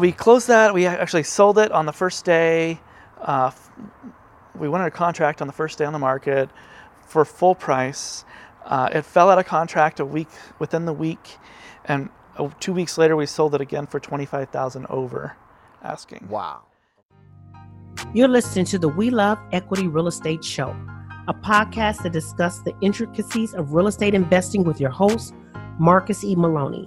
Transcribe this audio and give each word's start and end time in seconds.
We 0.00 0.10
closed 0.10 0.48
that. 0.48 0.74
We 0.74 0.86
actually 0.86 1.22
sold 1.22 1.56
it 1.56 1.70
on 1.70 1.86
the 1.86 1.92
first 1.92 2.24
day. 2.24 2.80
Uh, 3.20 3.52
we 4.58 4.68
went 4.68 4.82
under 4.82 4.90
contract 4.90 5.40
on 5.40 5.46
the 5.46 5.52
first 5.52 5.78
day 5.78 5.84
on 5.84 5.92
the 5.92 6.00
market 6.00 6.50
for 7.06 7.24
full 7.24 7.54
price. 7.54 8.24
Uh, 8.64 8.88
it 8.92 9.02
fell 9.02 9.30
out 9.30 9.38
of 9.38 9.46
contract 9.46 10.00
a 10.00 10.04
week 10.04 10.26
within 10.58 10.84
the 10.84 10.92
week, 10.92 11.38
and 11.84 12.08
uh, 12.38 12.48
two 12.58 12.72
weeks 12.72 12.98
later 12.98 13.14
we 13.14 13.24
sold 13.24 13.54
it 13.54 13.60
again 13.60 13.86
for 13.86 14.00
twenty 14.00 14.26
five 14.26 14.48
thousand 14.48 14.86
over, 14.86 15.36
asking. 15.84 16.26
Wow. 16.28 16.62
You're 18.12 18.26
listening 18.26 18.64
to 18.64 18.80
the 18.80 18.88
We 18.88 19.10
Love 19.10 19.38
Equity 19.52 19.86
Real 19.86 20.08
Estate 20.08 20.44
Show, 20.44 20.74
a 21.28 21.34
podcast 21.34 22.02
that 22.02 22.12
discusses 22.12 22.64
the 22.64 22.74
intricacies 22.80 23.54
of 23.54 23.74
real 23.74 23.86
estate 23.86 24.14
investing 24.14 24.64
with 24.64 24.80
your 24.80 24.90
host, 24.90 25.34
Marcus 25.78 26.24
E. 26.24 26.34
Maloney. 26.34 26.84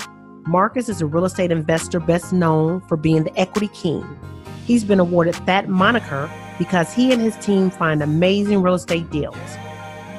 Marcus 0.47 0.87
is 0.87 1.01
a 1.01 1.05
real 1.05 1.25
estate 1.25 1.51
investor 1.51 1.99
best 1.99 2.31
known 2.31 2.79
for 2.87 2.95
being 2.95 3.25
the 3.25 3.37
equity 3.37 3.67
king. 3.73 4.17
He's 4.65 4.85
been 4.85 5.01
awarded 5.01 5.35
that 5.45 5.67
moniker 5.67 6.31
because 6.57 6.93
he 6.93 7.11
and 7.11 7.21
his 7.21 7.35
team 7.37 7.69
find 7.69 8.01
amazing 8.01 8.61
real 8.61 8.75
estate 8.75 9.09
deals. 9.11 9.35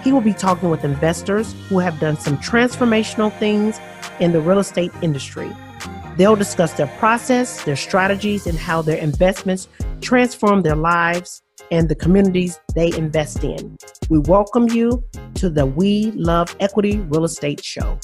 He 0.05 0.13
will 0.13 0.21
be 0.21 0.35
talking 0.35 0.69
with 0.69 0.85
investors 0.85 1.55
who 1.71 1.79
have 1.79 1.99
done 1.99 2.19
some 2.19 2.37
transformational 2.37 3.37
things 3.39 3.81
in 4.21 4.33
the 4.33 4.41
real 4.43 4.59
estate 4.59 4.93
industry. 5.01 5.51
They'll 6.19 6.37
discuss 6.37 6.75
their 6.75 6.89
process, 6.99 7.65
their 7.65 7.77
strategies, 7.77 8.47
and 8.47 8.59
how 8.59 8.83
their 8.83 8.99
investments 8.99 9.67
transform 10.03 10.61
their 10.61 10.77
lives 10.77 11.41
and 11.71 11.89
the 11.89 11.95
communities 11.95 12.61
they 12.75 12.95
invest 12.99 13.45
in. 13.45 13.79
We 14.11 14.19
welcome 14.19 14.69
you 14.69 15.03
to 15.37 15.49
the 15.49 15.65
We 15.65 16.11
Love 16.11 16.55
Equity 16.61 16.99
Real 16.99 17.25
Estate 17.25 17.65
Show. 17.65 17.99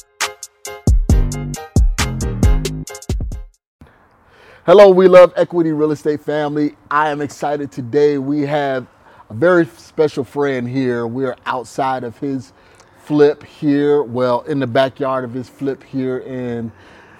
Hello, 4.67 4.89
we 4.89 5.09
love 5.09 5.31
Equity 5.37 5.73
Real 5.73 5.93
Estate 5.93 6.23
family. 6.23 6.75
I 6.91 7.11
am 7.11 7.21
excited 7.21 7.71
today. 7.71 8.17
We 8.17 8.47
have 8.47 8.87
a 9.29 9.35
very 9.35 9.67
special 9.67 10.25
friend 10.25 10.67
here. 10.67 11.07
We're 11.07 11.37
outside 11.45 12.03
of 12.03 12.17
his 12.17 12.55
flip 12.97 13.43
here, 13.43 14.03
well, 14.03 14.41
in 14.45 14.61
the 14.61 14.67
backyard 14.67 15.23
of 15.23 15.35
his 15.35 15.51
flip 15.51 15.83
here 15.83 16.21
in 16.21 16.73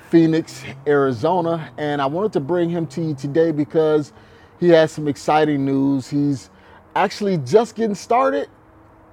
Phoenix, 0.09 0.65
Arizona. 0.87 1.71
And 1.77 2.01
I 2.01 2.07
wanted 2.07 2.33
to 2.33 2.41
bring 2.41 2.71
him 2.71 2.87
to 2.87 3.03
you 3.03 3.15
today 3.15 3.53
because 3.53 4.15
he 4.59 4.71
has 4.71 4.91
some 4.91 5.07
exciting 5.07 5.67
news. 5.67 6.09
He's 6.09 6.49
actually 6.97 7.37
just 7.37 7.75
getting 7.75 7.95
started, 7.95 8.49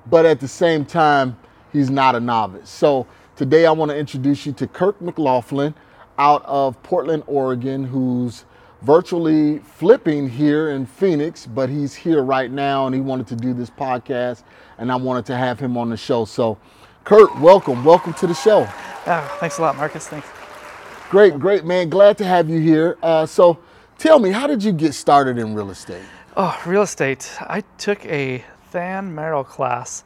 but 0.09 0.25
at 0.25 0.39
the 0.39 0.47
same 0.47 0.85
time, 0.85 1.38
he's 1.73 1.89
not 1.89 2.16
a 2.16 2.19
novice. 2.21 2.69
So 2.69 3.07
today 3.35 3.66
I 3.66 3.73
want 3.73 3.91
to 3.91 3.97
introduce 3.97 4.45
you 4.45 4.53
to 4.53 4.67
Kurt 4.67 5.01
McLaughlin 5.01 5.75
out 6.22 6.45
of 6.45 6.81
Portland, 6.83 7.23
Oregon, 7.25 7.83
who's 7.83 8.45
virtually 8.83 9.58
flipping 9.58 10.30
here 10.30 10.69
in 10.69 10.86
Phoenix, 10.86 11.47
but 11.47 11.67
he's 11.67 11.95
here 11.95 12.22
right 12.22 12.52
now 12.52 12.86
and 12.86 12.94
he 12.94 13.02
wanted 13.02 13.25
to 13.25 13.36
do 13.36 13.55
this 13.55 13.72
podcast 13.72 14.44
and 14.78 14.91
I 14.91 14.97
wanted 14.97 15.25
to 15.25 15.36
have 15.36 15.59
him 15.59 15.78
on 15.78 15.89
the 15.89 15.97
show. 15.97 16.25
So, 16.25 16.59
Kurt, 17.05 17.36
welcome. 17.39 17.83
Welcome 17.83 18.13
to 18.13 18.28
the 18.28 18.36
show. 18.36 18.67
Oh, 19.08 19.38
thanks 19.39 19.58
a 19.58 19.63
lot, 19.63 19.75
Marcus. 19.78 20.08
Thanks. 20.09 20.28
Great, 21.09 21.39
great, 21.39 21.66
man. 21.66 21.89
Glad 21.89 22.19
to 22.19 22.23
have 22.23 22.47
you 22.47 22.59
here. 22.59 23.00
Uh, 23.02 23.25
so, 23.25 23.58
tell 23.97 24.19
me, 24.19 24.30
how 24.30 24.45
did 24.45 24.63
you 24.63 24.72
get 24.72 24.94
started 24.94 25.39
in 25.39 25.56
real 25.56 25.72
estate? 25.72 26.03
Oh, 26.38 26.56
real 26.67 26.83
estate. 26.83 27.35
I 27.41 27.63
took 27.80 28.06
a 28.06 28.45
Than 28.72 29.16
Merrill 29.16 29.44
class 29.44 30.03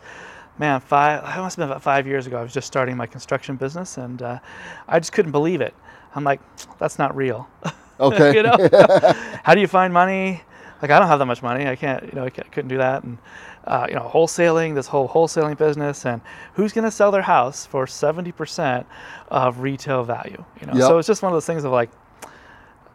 man, 0.57 0.79
five, 0.79 1.21
I 1.25 1.37
must 1.39 1.57
have 1.57 1.63
been 1.63 1.71
about 1.71 1.83
five 1.83 2.07
years 2.07 2.27
ago. 2.27 2.39
I 2.39 2.41
was 2.41 2.53
just 2.53 2.67
starting 2.67 2.95
my 2.95 3.05
construction 3.05 3.57
business 3.57 3.97
and 3.97 4.21
uh, 4.21 4.39
I 4.87 4.99
just 4.99 5.11
couldn't 5.11 5.33
believe 5.33 5.59
it. 5.59 5.73
I'm 6.15 6.23
like, 6.23 6.41
that's 6.79 6.97
not 6.99 7.15
real. 7.15 7.47
Okay. 7.97 8.35
you 8.35 8.43
know, 8.43 8.57
how 9.45 9.55
do 9.55 9.61
you 9.61 9.67
find 9.67 9.93
money? 9.93 10.41
Like, 10.81 10.91
I 10.91 10.99
don't 10.99 11.07
have 11.07 11.19
that 11.19 11.27
much 11.27 11.41
money. 11.41 11.65
I 11.65 11.77
can't, 11.77 12.03
you 12.03 12.11
know, 12.11 12.25
I 12.25 12.29
couldn't 12.29 12.67
do 12.67 12.77
that. 12.77 13.03
And, 13.05 13.17
uh, 13.63 13.85
you 13.87 13.95
know, 13.95 14.01
wholesaling, 14.13 14.75
this 14.75 14.85
whole 14.87 15.07
wholesaling 15.07 15.57
business, 15.57 16.05
and 16.05 16.19
who's 16.55 16.73
going 16.73 16.83
to 16.83 16.91
sell 16.91 17.09
their 17.09 17.21
house 17.21 17.65
for 17.65 17.85
70% 17.85 18.83
of 19.29 19.59
retail 19.61 20.03
value? 20.03 20.43
You 20.59 20.67
know, 20.67 20.73
Yep. 20.73 20.81
so 20.81 20.97
it's 20.97 21.07
just 21.07 21.21
one 21.23 21.31
of 21.31 21.35
those 21.37 21.45
things 21.45 21.63
of 21.63 21.71
like, 21.71 21.89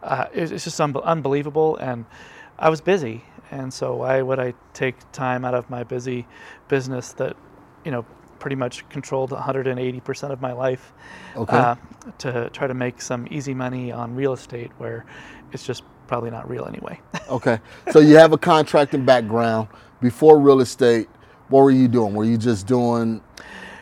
uh, 0.03 0.27
it's, 0.33 0.63
just 0.63 0.79
unbe- 0.79 1.03
unbelievable. 1.03 1.77
And 1.77 2.05
I 2.59 2.69
was 2.69 2.79
busy. 2.79 3.23
And 3.49 3.73
so 3.73 3.95
why 3.95 4.21
would 4.21 4.39
I 4.39 4.53
take 4.73 4.97
time 5.13 5.43
out 5.45 5.55
of 5.55 5.67
my 5.67 5.83
busy 5.83 6.27
business 6.67 7.13
that, 7.13 7.35
you 7.83 7.89
know, 7.91 8.05
pretty 8.41 8.55
much 8.55 8.87
controlled 8.89 9.29
180% 9.29 10.31
of 10.31 10.41
my 10.41 10.51
life 10.51 10.91
Okay. 11.37 11.55
uh, 11.55 11.75
to 12.17 12.49
try 12.49 12.67
to 12.67 12.73
make 12.73 12.99
some 13.01 13.27
easy 13.31 13.53
money 13.53 13.91
on 13.91 14.15
real 14.15 14.33
estate 14.33 14.71
where 14.79 15.05
it's 15.53 15.63
just 15.65 15.83
probably 16.07 16.31
not 16.31 16.49
real 16.49 16.65
anyway. 16.65 16.99
Okay. 17.29 17.59
So 17.91 17.99
you 17.99 18.17
have 18.17 18.33
a 18.33 18.37
contracting 18.37 19.05
background. 19.05 19.69
Before 20.01 20.37
real 20.37 20.59
estate, 20.59 21.07
what 21.47 21.61
were 21.61 21.71
you 21.71 21.87
doing? 21.87 22.13
Were 22.13 22.25
you 22.25 22.37
just 22.37 22.67
doing 22.67 23.21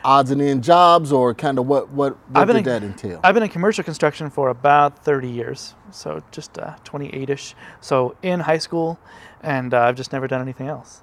odds 0.04 0.30
and 0.30 0.40
end 0.40 0.64
jobs 0.64 1.12
or 1.12 1.34
kind 1.34 1.58
of 1.58 1.66
what 1.66 1.90
what, 1.90 2.16
what 2.30 2.46
did 2.46 2.58
in- 2.58 2.64
that 2.66 2.84
entail? 2.84 3.20
I've 3.24 3.34
been 3.34 3.42
in 3.42 3.50
commercial 3.50 3.84
construction 3.84 4.30
for 4.30 4.50
about 4.50 5.04
30 5.04 5.28
years, 5.30 5.74
so 5.90 6.22
just 6.32 6.60
uh, 6.60 6.76
28ish. 6.86 7.56
So 7.82 8.16
in 8.22 8.40
high 8.42 8.60
school, 8.60 9.00
and 9.42 9.74
uh, 9.74 9.82
I've 9.82 9.96
just 9.96 10.12
never 10.14 10.28
done 10.28 10.42
anything 10.42 10.68
else. 10.68 11.02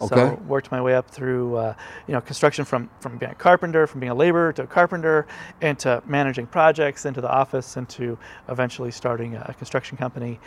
Okay. 0.00 0.14
So 0.14 0.34
worked 0.46 0.70
my 0.70 0.80
way 0.80 0.94
up 0.94 1.10
through, 1.10 1.56
uh, 1.56 1.74
you 2.06 2.14
know, 2.14 2.20
construction 2.20 2.64
from 2.64 2.90
from 3.00 3.18
being 3.18 3.32
a 3.32 3.34
carpenter, 3.34 3.86
from 3.86 4.00
being 4.00 4.10
a 4.12 4.14
laborer 4.14 4.52
to 4.54 4.62
a 4.64 4.66
carpenter, 4.66 5.26
into 5.62 6.02
managing 6.06 6.46
projects, 6.46 7.06
into 7.06 7.20
the 7.20 7.30
office, 7.30 7.76
into 7.76 8.18
eventually 8.48 8.90
starting 8.90 9.36
a 9.36 9.54
construction 9.54 9.96
company, 9.96 10.38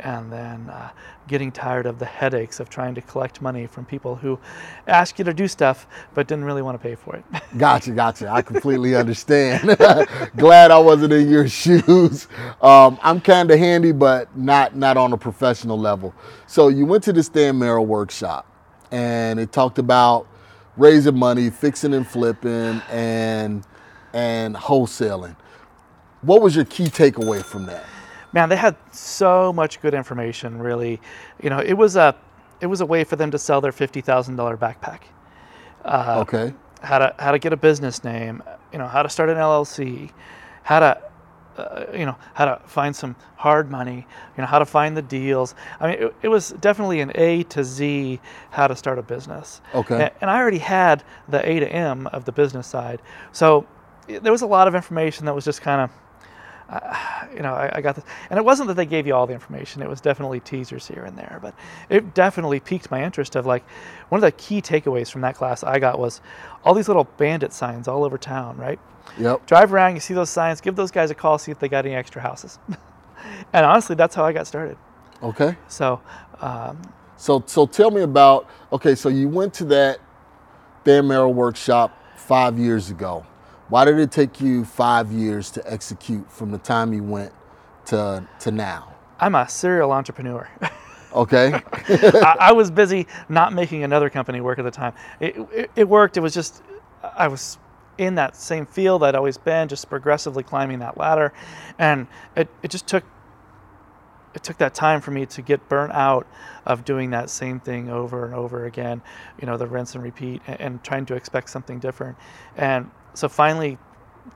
and 0.00 0.32
then 0.32 0.68
uh, 0.70 0.90
getting 1.26 1.52
tired 1.52 1.86
of 1.86 1.98
the 1.98 2.04
headaches 2.06 2.60
of 2.60 2.68
trying 2.68 2.94
to 2.94 3.00
collect 3.02 3.40
money 3.40 3.66
from 3.66 3.84
people 3.84 4.16
who 4.16 4.38
ask 4.86 5.18
you 5.18 5.24
to 5.24 5.34
do 5.34 5.48
stuff 5.48 5.86
but 6.14 6.26
didn't 6.26 6.44
really 6.44 6.62
want 6.62 6.74
to 6.80 6.82
pay 6.82 6.94
for 6.94 7.16
it. 7.16 7.24
Gotcha, 7.58 7.92
gotcha. 7.92 8.28
I 8.28 8.42
completely 8.42 8.94
understand. 8.94 9.76
Glad 10.36 10.70
I 10.70 10.78
wasn't 10.78 11.12
in 11.14 11.28
your 11.30 11.48
shoes. 11.62 12.28
Um, 12.60 12.98
I'm 13.02 13.20
kind 13.20 13.50
of 13.50 13.58
handy, 13.58 13.92
but 13.92 14.36
not 14.36 14.76
not 14.76 14.96
on 14.96 15.12
a 15.12 15.16
professional 15.16 15.78
level. 15.78 16.14
So 16.46 16.68
you 16.68 16.84
went 16.86 17.04
to 17.04 17.12
the 17.12 17.22
Than 17.22 17.58
Merrill 17.58 17.86
workshop, 17.86 18.46
and 18.90 19.40
it 19.40 19.52
talked 19.52 19.78
about 19.78 20.26
raising 20.76 21.16
money, 21.18 21.50
fixing 21.50 21.94
and 21.94 22.06
flipping, 22.06 22.82
and 22.90 23.64
and 24.12 24.54
wholesaling. 24.56 25.36
What 26.22 26.42
was 26.42 26.56
your 26.56 26.64
key 26.64 26.86
takeaway 26.86 27.44
from 27.44 27.66
that? 27.66 27.84
man, 28.32 28.48
they 28.48 28.56
had 28.56 28.76
so 28.92 29.52
much 29.52 29.80
good 29.80 29.94
information. 29.94 30.58
Really, 30.58 31.00
you 31.42 31.50
know, 31.50 31.60
it 31.60 31.74
was 31.74 31.96
a 31.96 32.14
it 32.60 32.66
was 32.66 32.80
a 32.80 32.86
way 32.86 33.04
for 33.04 33.16
them 33.16 33.30
to 33.30 33.38
sell 33.38 33.60
their 33.60 33.72
fifty 33.72 34.00
thousand 34.00 34.36
dollar 34.36 34.56
backpack. 34.56 35.00
Uh, 35.84 36.18
Okay. 36.20 36.54
How 36.82 36.98
to 36.98 37.14
how 37.18 37.32
to 37.32 37.38
get 37.38 37.52
a 37.52 37.56
business 37.56 38.04
name, 38.04 38.42
you 38.72 38.78
know, 38.78 38.86
how 38.86 39.02
to 39.02 39.08
start 39.08 39.30
an 39.30 39.36
LLC, 39.36 40.10
how 40.62 40.80
to 40.80 41.00
uh, 41.58 41.86
you 41.92 42.06
know 42.06 42.16
how 42.34 42.44
to 42.44 42.60
find 42.66 42.94
some 42.94 43.16
hard 43.36 43.70
money, 43.70 44.06
you 44.36 44.40
know, 44.42 44.46
how 44.46 44.58
to 44.58 44.66
find 44.66 44.96
the 44.96 45.02
deals. 45.02 45.54
I 45.80 45.88
mean, 45.88 46.02
it, 46.02 46.14
it 46.22 46.28
was 46.28 46.50
definitely 46.60 47.00
an 47.00 47.12
A 47.14 47.42
to 47.44 47.64
Z 47.64 48.20
how 48.50 48.66
to 48.66 48.76
start 48.76 48.98
a 48.98 49.02
business. 49.02 49.60
Okay. 49.74 50.02
A- 50.04 50.12
And 50.20 50.30
I 50.30 50.38
already 50.38 50.58
had 50.58 51.02
the 51.28 51.46
A 51.48 51.60
to 51.60 51.68
M 51.72 52.06
of 52.08 52.24
the 52.24 52.32
business 52.32 52.66
side, 52.66 53.00
so 53.32 53.66
there 54.06 54.32
was 54.32 54.42
a 54.42 54.46
lot 54.46 54.68
of 54.68 54.74
information 54.74 55.26
that 55.26 55.34
was 55.34 55.44
just 55.44 55.60
kind 55.62 55.80
of 55.82 55.90
uh, 56.68 57.26
you 57.34 57.40
know, 57.40 57.54
I, 57.54 57.70
I 57.76 57.80
got 57.80 57.94
this. 57.94 58.04
And 58.30 58.38
it 58.38 58.44
wasn't 58.44 58.68
that 58.68 58.74
they 58.74 58.86
gave 58.86 59.06
you 59.06 59.14
all 59.14 59.26
the 59.26 59.32
information, 59.34 59.82
it 59.82 59.88
was 59.88 60.00
definitely 60.00 60.40
teasers 60.40 60.86
here 60.86 61.04
and 61.04 61.16
there. 61.16 61.38
But 61.40 61.54
it 61.88 62.14
definitely 62.14 62.60
piqued 62.60 62.90
my 62.90 63.02
interest 63.02 63.36
of 63.36 63.46
like, 63.46 63.64
one 64.08 64.18
of 64.18 64.22
the 64.22 64.32
key 64.32 64.60
takeaways 64.60 65.10
from 65.10 65.22
that 65.22 65.34
class 65.34 65.62
I 65.62 65.78
got 65.78 65.98
was 65.98 66.20
all 66.64 66.74
these 66.74 66.88
little 66.88 67.04
bandit 67.16 67.52
signs 67.52 67.88
all 67.88 68.04
over 68.04 68.18
town, 68.18 68.56
right? 68.56 68.78
Yep. 69.18 69.46
Drive 69.46 69.72
around, 69.72 69.94
you 69.94 70.00
see 70.00 70.14
those 70.14 70.30
signs, 70.30 70.60
give 70.60 70.76
those 70.76 70.90
guys 70.90 71.10
a 71.10 71.14
call, 71.14 71.38
see 71.38 71.50
if 71.50 71.58
they 71.58 71.68
got 71.68 71.86
any 71.86 71.94
extra 71.94 72.20
houses. 72.20 72.58
and 73.52 73.64
honestly, 73.66 73.96
that's 73.96 74.14
how 74.14 74.24
I 74.24 74.32
got 74.32 74.46
started. 74.46 74.76
Okay. 75.22 75.56
So, 75.68 76.00
um, 76.40 76.80
So 77.16 77.42
so 77.46 77.66
tell 77.66 77.90
me 77.90 78.02
about 78.02 78.48
okay, 78.72 78.94
so 78.94 79.08
you 79.08 79.28
went 79.28 79.52
to 79.54 79.64
that 79.64 79.98
Than 80.84 81.08
Merrill 81.08 81.34
workshop 81.34 82.00
five 82.16 82.58
years 82.58 82.90
ago. 82.90 83.26
Why 83.68 83.84
did 83.84 83.98
it 83.98 84.10
take 84.10 84.40
you 84.40 84.64
five 84.64 85.12
years 85.12 85.50
to 85.52 85.72
execute 85.72 86.30
from 86.30 86.50
the 86.50 86.58
time 86.58 86.92
you 86.92 87.02
went 87.02 87.32
to 87.86 88.26
to 88.40 88.50
now? 88.50 88.94
I'm 89.20 89.34
a 89.34 89.48
serial 89.48 89.92
entrepreneur. 89.92 90.48
Okay. 91.10 91.54
I, 91.88 92.36
I 92.38 92.52
was 92.52 92.70
busy 92.70 93.06
not 93.30 93.54
making 93.54 93.82
another 93.82 94.10
company 94.10 94.42
work 94.42 94.58
at 94.58 94.62
the 94.62 94.70
time. 94.70 94.92
It, 95.20 95.36
it, 95.54 95.70
it 95.74 95.88
worked. 95.88 96.18
It 96.18 96.20
was 96.20 96.34
just 96.34 96.62
I 97.02 97.28
was 97.28 97.56
in 97.96 98.16
that 98.16 98.36
same 98.36 98.66
field 98.66 99.02
I'd 99.02 99.14
always 99.14 99.38
been, 99.38 99.68
just 99.68 99.88
progressively 99.88 100.42
climbing 100.42 100.80
that 100.80 100.98
ladder, 100.98 101.32
and 101.78 102.06
it, 102.36 102.48
it 102.62 102.70
just 102.70 102.86
took 102.86 103.04
it 104.34 104.42
took 104.42 104.58
that 104.58 104.74
time 104.74 105.00
for 105.00 105.10
me 105.10 105.24
to 105.24 105.40
get 105.42 105.66
burnt 105.68 105.92
out 105.94 106.26
of 106.66 106.84
doing 106.84 107.10
that 107.10 107.30
same 107.30 107.58
thing 107.58 107.88
over 107.88 108.26
and 108.26 108.34
over 108.34 108.66
again. 108.66 109.00
You 109.40 109.46
know, 109.46 109.56
the 109.56 109.66
rinse 109.66 109.94
and 109.94 110.04
repeat, 110.04 110.42
and, 110.46 110.60
and 110.60 110.84
trying 110.84 111.06
to 111.06 111.14
expect 111.14 111.48
something 111.48 111.78
different. 111.78 112.18
And 112.54 112.90
so 113.18 113.28
finally, 113.28 113.78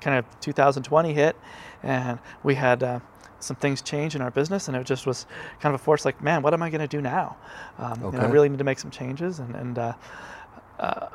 kind 0.00 0.19
of 0.19 0.40
2020 0.40 1.14
hit, 1.14 1.37
and 1.82 2.19
we 2.43 2.55
had. 2.55 2.82
Uh, 2.82 3.00
some 3.38 3.56
things 3.56 3.82
change 3.82 4.14
in 4.14 4.23
our 4.23 4.31
business, 4.31 4.69
and 4.69 4.76
it 4.76 4.87
just 4.87 5.05
was 5.05 5.26
kind 5.58 5.75
of 5.75 5.81
a 5.81 5.82
force. 5.82 6.05
Like, 6.05 6.23
man, 6.23 6.43
what 6.43 6.55
am 6.55 6.62
I 6.62 6.70
going 6.70 6.81
to 6.81 6.87
do 6.87 7.00
now? 7.00 7.37
Um, 7.76 8.00
know, 8.00 8.20
I 8.20 8.26
really 8.26 8.49
need 8.49 8.58
to 8.58 8.64
make 8.64 8.79
some 8.79 8.93
changes, 8.93 9.40
and 9.40 9.56
and 9.56 9.79
uh, 9.79 9.93
uh, 10.79 11.08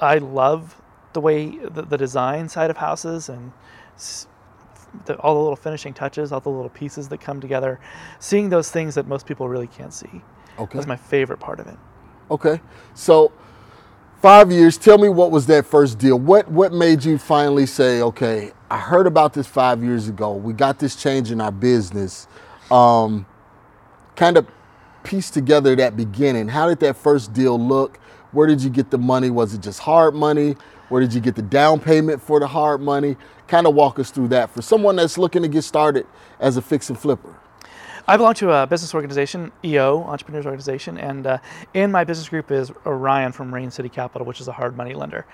I 0.00 0.18
love 0.18 0.82
the 1.12 1.20
way 1.20 1.50
the, 1.58 1.82
the 1.82 1.96
design 1.96 2.48
side 2.48 2.68
of 2.68 2.76
houses 2.76 3.28
and 3.28 3.52
s- 3.94 4.26
the, 5.04 5.16
all 5.18 5.34
the 5.34 5.40
little 5.40 5.54
finishing 5.54 5.94
touches, 5.94 6.32
all 6.32 6.40
the 6.40 6.50
little 6.50 6.68
pieces 6.68 7.08
that 7.10 7.20
come 7.20 7.40
together, 7.40 7.78
seeing 8.18 8.48
those 8.48 8.68
things 8.70 8.96
that 8.96 9.06
most 9.06 9.24
people 9.24 9.48
really 9.48 9.68
can't 9.68 9.94
see. 9.94 10.20
Okay. 10.58 10.76
That's 10.76 10.88
my 10.88 10.96
favorite 10.96 11.38
part 11.38 11.60
of 11.60 11.68
it. 11.68 11.78
Okay. 12.28 12.60
So 12.94 13.30
five 14.22 14.52
years. 14.52 14.78
Tell 14.78 14.98
me 14.98 15.08
what 15.08 15.32
was 15.32 15.46
that 15.46 15.66
first 15.66 15.98
deal? 15.98 16.18
What 16.18 16.48
what 16.48 16.72
made 16.72 17.04
you 17.04 17.18
finally 17.18 17.66
say, 17.66 18.00
okay, 18.00 18.52
I 18.70 18.78
heard 18.78 19.06
about 19.06 19.34
this 19.34 19.48
five 19.48 19.82
years 19.82 20.08
ago. 20.08 20.34
We 20.34 20.52
got 20.54 20.78
this 20.78 20.94
change 20.96 21.30
in 21.30 21.40
our 21.40 21.52
business. 21.52 22.28
Um, 22.70 23.26
kind 24.14 24.36
of 24.36 24.46
piece 25.02 25.28
together 25.28 25.74
that 25.76 25.96
beginning. 25.96 26.48
How 26.48 26.68
did 26.68 26.78
that 26.80 26.96
first 26.96 27.32
deal 27.32 27.58
look? 27.58 27.98
Where 28.30 28.46
did 28.46 28.62
you 28.62 28.70
get 28.70 28.90
the 28.90 28.98
money? 28.98 29.28
Was 29.28 29.52
it 29.52 29.60
just 29.60 29.80
hard 29.80 30.14
money? 30.14 30.56
Where 30.88 31.00
did 31.00 31.12
you 31.12 31.20
get 31.20 31.34
the 31.34 31.42
down 31.42 31.80
payment 31.80 32.22
for 32.22 32.38
the 32.38 32.46
hard 32.46 32.80
money? 32.80 33.16
Kind 33.48 33.66
of 33.66 33.74
walk 33.74 33.98
us 33.98 34.10
through 34.10 34.28
that 34.28 34.50
for 34.50 34.62
someone 34.62 34.96
that's 34.96 35.18
looking 35.18 35.42
to 35.42 35.48
get 35.48 35.62
started 35.62 36.06
as 36.38 36.56
a 36.56 36.62
fix 36.62 36.88
and 36.88 36.98
flipper. 36.98 37.34
I 38.08 38.16
belong 38.16 38.34
to 38.34 38.50
a 38.50 38.66
business 38.66 38.94
organization, 38.94 39.52
EO, 39.64 40.02
Entrepreneurs 40.02 40.44
Organization, 40.44 40.98
and 40.98 41.26
uh, 41.26 41.38
in 41.72 41.92
my 41.92 42.02
business 42.02 42.28
group 42.28 42.50
is 42.50 42.72
Ryan 42.84 43.30
from 43.30 43.54
Rain 43.54 43.70
City 43.70 43.88
Capital, 43.88 44.26
which 44.26 44.40
is 44.40 44.48
a 44.48 44.52
hard 44.52 44.76
money 44.76 44.92
lender. 44.94 45.24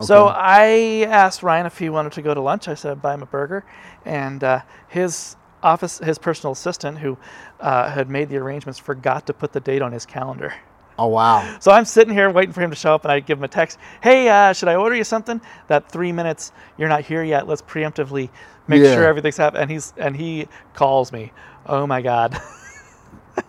So 0.00 0.28
I 0.28 1.06
asked 1.08 1.42
Ryan 1.42 1.66
if 1.66 1.78
he 1.78 1.90
wanted 1.90 2.12
to 2.12 2.22
go 2.22 2.32
to 2.32 2.40
lunch. 2.40 2.66
I 2.66 2.74
said 2.74 2.92
I'd 2.92 3.02
buy 3.02 3.14
him 3.14 3.22
a 3.22 3.26
burger, 3.26 3.64
and 4.06 4.42
uh, 4.42 4.60
his 4.88 5.36
office, 5.62 5.98
his 5.98 6.18
personal 6.18 6.52
assistant, 6.52 6.98
who 6.98 7.18
uh, 7.60 7.90
had 7.90 8.08
made 8.08 8.30
the 8.30 8.38
arrangements, 8.38 8.78
forgot 8.78 9.26
to 9.26 9.34
put 9.34 9.52
the 9.52 9.60
date 9.60 9.82
on 9.82 9.92
his 9.92 10.06
calendar. 10.06 10.54
Oh 10.98 11.08
wow. 11.08 11.56
So 11.60 11.72
I'm 11.72 11.84
sitting 11.84 12.14
here 12.14 12.30
waiting 12.30 12.52
for 12.52 12.60
him 12.60 12.70
to 12.70 12.76
show 12.76 12.94
up, 12.94 13.04
and 13.04 13.12
I 13.12 13.20
give 13.20 13.38
him 13.38 13.44
a 13.44 13.48
text. 13.48 13.78
Hey, 14.00 14.28
uh, 14.28 14.52
should 14.52 14.68
I 14.68 14.76
order 14.76 14.94
you 14.94 15.04
something? 15.04 15.40
That 15.66 15.90
three 15.90 16.12
minutes, 16.12 16.52
you're 16.78 16.88
not 16.88 17.02
here 17.02 17.22
yet. 17.24 17.48
Let's 17.48 17.62
preemptively 17.62 18.30
make 18.68 18.82
Yeah. 18.82 18.94
sure 18.94 19.04
everything's 19.04 19.36
happening. 19.36 19.62
And 19.62 19.70
he's 19.70 19.92
and 19.98 20.16
he 20.16 20.46
calls 20.72 21.12
me. 21.12 21.32
Oh 21.66 21.86
my 21.86 22.02
god, 22.02 22.40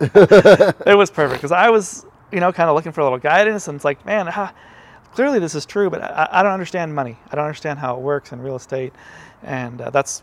it 0.00 0.96
was 0.96 1.10
perfect 1.10 1.40
because 1.40 1.52
I 1.52 1.70
was, 1.70 2.06
you 2.32 2.40
know, 2.40 2.52
kind 2.52 2.68
of 2.68 2.76
looking 2.76 2.92
for 2.92 3.00
a 3.00 3.04
little 3.04 3.18
guidance, 3.18 3.68
and 3.68 3.76
it's 3.76 3.84
like, 3.84 4.04
man, 4.06 4.28
ah, 4.28 4.52
clearly 5.12 5.38
this 5.38 5.54
is 5.54 5.66
true, 5.66 5.90
but 5.90 6.02
I, 6.02 6.28
I 6.30 6.42
don't 6.42 6.52
understand 6.52 6.94
money. 6.94 7.18
I 7.30 7.36
don't 7.36 7.44
understand 7.44 7.78
how 7.78 7.96
it 7.96 8.00
works 8.02 8.32
in 8.32 8.40
real 8.40 8.56
estate, 8.56 8.92
and 9.42 9.80
uh, 9.80 9.90
that's, 9.90 10.22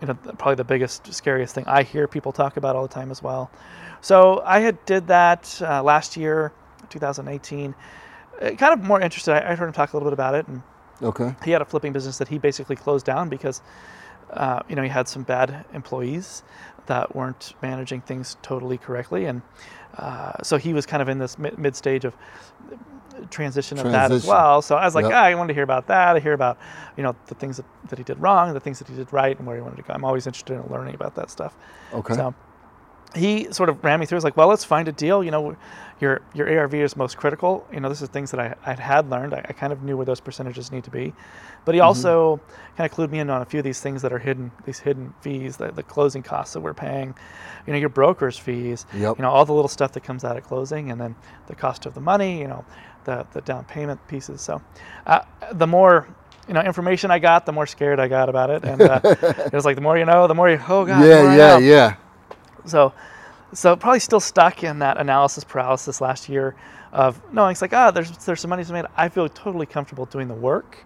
you 0.00 0.08
know, 0.08 0.14
probably 0.14 0.56
the 0.56 0.64
biggest, 0.64 1.12
scariest 1.12 1.54
thing 1.54 1.64
I 1.66 1.82
hear 1.82 2.08
people 2.08 2.32
talk 2.32 2.56
about 2.56 2.76
all 2.76 2.86
the 2.86 2.94
time 2.94 3.10
as 3.10 3.22
well. 3.22 3.50
So 4.00 4.42
I 4.44 4.60
had 4.60 4.84
did 4.86 5.06
that 5.08 5.60
uh, 5.62 5.82
last 5.82 6.16
year, 6.16 6.52
2018. 6.90 7.74
Uh, 8.40 8.50
kind 8.52 8.72
of 8.72 8.82
more 8.82 9.00
interested. 9.00 9.34
I, 9.34 9.52
I 9.52 9.54
heard 9.54 9.66
him 9.66 9.72
talk 9.72 9.92
a 9.92 9.96
little 9.96 10.08
bit 10.08 10.14
about 10.14 10.34
it, 10.34 10.46
and 10.48 10.62
Okay. 11.02 11.34
he 11.44 11.50
had 11.50 11.62
a 11.62 11.64
flipping 11.64 11.92
business 11.92 12.18
that 12.18 12.28
he 12.28 12.38
basically 12.38 12.76
closed 12.76 13.06
down 13.06 13.28
because 13.28 13.62
uh, 14.32 14.60
you 14.68 14.76
know 14.76 14.82
he 14.82 14.88
had 14.88 15.08
some 15.08 15.22
bad 15.22 15.64
employees 15.74 16.42
that 16.86 17.14
weren't 17.14 17.54
managing 17.62 18.00
things 18.00 18.36
totally 18.42 18.78
correctly. 18.78 19.24
And 19.26 19.42
uh, 19.96 20.42
so 20.42 20.56
he 20.56 20.72
was 20.72 20.86
kind 20.86 21.00
of 21.02 21.08
in 21.08 21.18
this 21.18 21.38
mid, 21.38 21.58
mid 21.58 21.76
stage 21.76 22.04
of 22.04 22.16
transition 23.30 23.78
of 23.78 23.84
that 23.92 24.10
as 24.12 24.26
well. 24.26 24.60
So 24.60 24.76
i 24.76 24.84
was 24.84 24.94
like 24.94 25.04
Yep. 25.04 25.12
ah, 25.14 25.22
i 25.24 25.34
wanted 25.34 25.48
to 25.48 25.54
hear 25.54 25.62
about 25.62 25.86
that. 25.86 26.16
I 26.16 26.20
hear 26.20 26.32
about 26.32 26.58
you 26.96 27.02
know 27.02 27.14
the 27.26 27.34
things 27.36 27.56
that, 27.58 27.66
that 27.88 27.98
he 27.98 28.04
did 28.04 28.20
wrong 28.20 28.52
the 28.52 28.60
things 28.60 28.78
that 28.80 28.88
he 28.88 28.94
did 28.96 29.12
right 29.12 29.36
and 29.38 29.46
where 29.46 29.56
he 29.56 29.62
wanted 29.62 29.76
to 29.76 29.82
go. 29.82 29.92
I'm 29.94 30.04
always 30.04 30.26
interested 30.26 30.54
in 30.54 30.70
learning 30.70 30.94
about 30.94 31.14
that 31.14 31.30
stuff. 31.30 31.54
Okay. 31.92 32.14
so 32.14 32.34
he 33.14 33.52
sort 33.52 33.68
of 33.68 33.82
ran 33.84 34.00
me 34.00 34.06
through. 34.06 34.16
He's 34.16 34.24
like, 34.24 34.36
"Well, 34.36 34.48
let's 34.48 34.64
find 34.64 34.88
a 34.88 34.92
deal. 34.92 35.24
You 35.24 35.30
know, 35.30 35.56
your 36.00 36.22
your 36.34 36.58
ARV 36.60 36.74
is 36.74 36.96
most 36.96 37.16
critical. 37.16 37.66
You 37.72 37.80
know, 37.80 37.88
this 37.88 38.02
is 38.02 38.08
things 38.08 38.30
that 38.32 38.40
I 38.40 38.54
I 38.66 38.74
had 38.74 39.10
learned. 39.10 39.34
I, 39.34 39.44
I 39.48 39.52
kind 39.52 39.72
of 39.72 39.82
knew 39.82 39.96
where 39.96 40.06
those 40.06 40.20
percentages 40.20 40.72
need 40.72 40.84
to 40.84 40.90
be, 40.90 41.14
but 41.64 41.74
he 41.74 41.80
Mm-hmm. 41.80 41.86
also 41.86 42.40
kind 42.76 42.90
of 42.90 42.96
clued 42.96 43.10
me 43.10 43.20
in 43.20 43.30
on 43.30 43.42
a 43.42 43.44
few 43.44 43.60
of 43.60 43.64
these 43.64 43.80
things 43.80 44.02
that 44.02 44.12
are 44.12 44.18
hidden. 44.18 44.50
These 44.64 44.80
hidden 44.80 45.14
fees, 45.20 45.56
the, 45.56 45.72
the 45.72 45.82
closing 45.82 46.22
costs 46.22 46.54
that 46.54 46.60
we're 46.60 46.74
paying. 46.74 47.14
You 47.66 47.72
know, 47.72 47.78
your 47.78 47.88
broker's 47.90 48.38
fees. 48.38 48.86
Yep. 48.94 49.18
You 49.18 49.22
know, 49.22 49.30
all 49.30 49.44
the 49.44 49.54
little 49.54 49.68
stuff 49.68 49.92
that 49.92 50.04
comes 50.04 50.24
out 50.24 50.36
of 50.36 50.44
closing, 50.44 50.90
and 50.90 51.00
then 51.00 51.16
the 51.46 51.54
cost 51.54 51.86
of 51.86 51.94
the 51.94 52.00
money. 52.00 52.40
You 52.40 52.48
know, 52.48 52.64
the 53.04 53.26
the 53.32 53.40
down 53.42 53.64
payment 53.64 54.06
pieces. 54.08 54.40
So, 54.40 54.62
uh, 55.06 55.20
the 55.52 55.66
more 55.66 56.08
you 56.48 56.54
know 56.54 56.62
information 56.62 57.10
I 57.10 57.18
got, 57.20 57.46
the 57.46 57.52
more 57.52 57.66
scared 57.66 58.00
I 58.00 58.08
got 58.08 58.28
about 58.28 58.50
it, 58.50 58.64
and 58.64 58.86
uh, 58.86 59.00
it 59.04 59.52
was 59.52 59.64
like 59.64 59.76
the 59.76 59.82
more 59.82 59.98
you 59.98 60.04
know, 60.06 60.26
the 60.26 60.34
more 60.34 60.50
you 60.50 60.60
oh 60.68 60.84
god. 60.86 61.04
yeah, 61.04 61.36
yeah, 61.36 61.58
yeah. 61.58 61.94
So, 62.66 62.92
so 63.52 63.76
probably 63.76 64.00
still 64.00 64.20
stuck 64.20 64.64
in 64.64 64.78
that 64.80 64.96
analysis 64.98 65.44
paralysis 65.44 66.00
last 66.00 66.28
year 66.28 66.54
of 66.92 67.20
knowing 67.32 67.52
it's 67.52 67.62
like, 67.62 67.72
ah, 67.72 67.90
there's 67.90 68.10
there's 68.24 68.40
some 68.40 68.50
money 68.50 68.64
to 68.64 68.68
be 68.70 68.74
made. 68.74 68.86
I 68.96 69.08
feel 69.08 69.28
totally 69.28 69.66
comfortable 69.66 70.06
doing 70.06 70.28
the 70.28 70.34
work. 70.34 70.84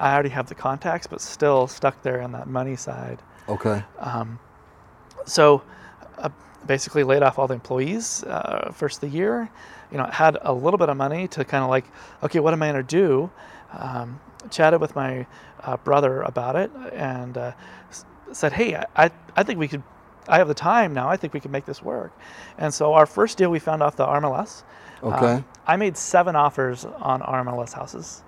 I 0.00 0.12
already 0.12 0.30
have 0.30 0.48
the 0.48 0.54
contacts, 0.54 1.06
but 1.06 1.20
still 1.20 1.66
stuck 1.68 2.02
there 2.02 2.20
on 2.22 2.32
that 2.32 2.48
money 2.48 2.76
side. 2.76 3.20
Okay. 3.48 3.82
Um, 3.98 4.38
So, 5.24 5.62
uh, 6.18 6.30
basically 6.66 7.04
laid 7.04 7.22
off 7.22 7.38
all 7.38 7.46
the 7.46 7.54
employees 7.54 8.24
uh, 8.24 8.72
first 8.74 9.02
of 9.02 9.10
the 9.10 9.16
year. 9.16 9.50
You 9.92 9.98
know, 9.98 10.04
had 10.06 10.38
a 10.42 10.52
little 10.52 10.78
bit 10.78 10.88
of 10.88 10.96
money 10.96 11.28
to 11.28 11.44
kind 11.44 11.62
of 11.64 11.70
like, 11.70 11.86
okay, 12.22 12.40
what 12.40 12.52
am 12.52 12.62
I 12.62 12.72
going 12.72 12.84
to 12.84 12.96
do? 12.96 13.30
Um, 13.72 14.20
chatted 14.50 14.80
with 14.80 14.94
my 14.96 15.26
uh, 15.62 15.76
brother 15.78 16.22
about 16.22 16.56
it 16.56 16.70
and 16.92 17.36
uh, 17.38 17.52
said, 18.32 18.52
hey, 18.52 18.82
I, 18.96 19.10
I 19.36 19.42
think 19.42 19.58
we 19.58 19.68
could. 19.68 19.82
I 20.28 20.38
have 20.38 20.48
the 20.48 20.54
time 20.54 20.92
now. 20.94 21.08
I 21.08 21.16
think 21.16 21.34
we 21.34 21.40
can 21.40 21.50
make 21.50 21.64
this 21.64 21.82
work. 21.82 22.12
And 22.58 22.72
so 22.72 22.94
our 22.94 23.06
first 23.06 23.38
deal 23.38 23.50
we 23.50 23.58
found 23.58 23.82
off 23.82 23.96
the 23.96 24.06
RMLS. 24.06 24.62
Okay. 25.02 25.32
Um, 25.34 25.44
I 25.66 25.76
made 25.76 25.96
seven 25.96 26.36
offers 26.36 26.84
on 26.84 27.20
RMLS 27.22 27.72
houses 27.72 28.22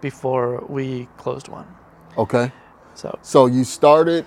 before 0.00 0.64
we 0.68 1.08
closed 1.16 1.48
one. 1.48 1.66
Okay. 2.18 2.50
So 2.94 3.18
So 3.22 3.46
you 3.46 3.64
started. 3.64 4.24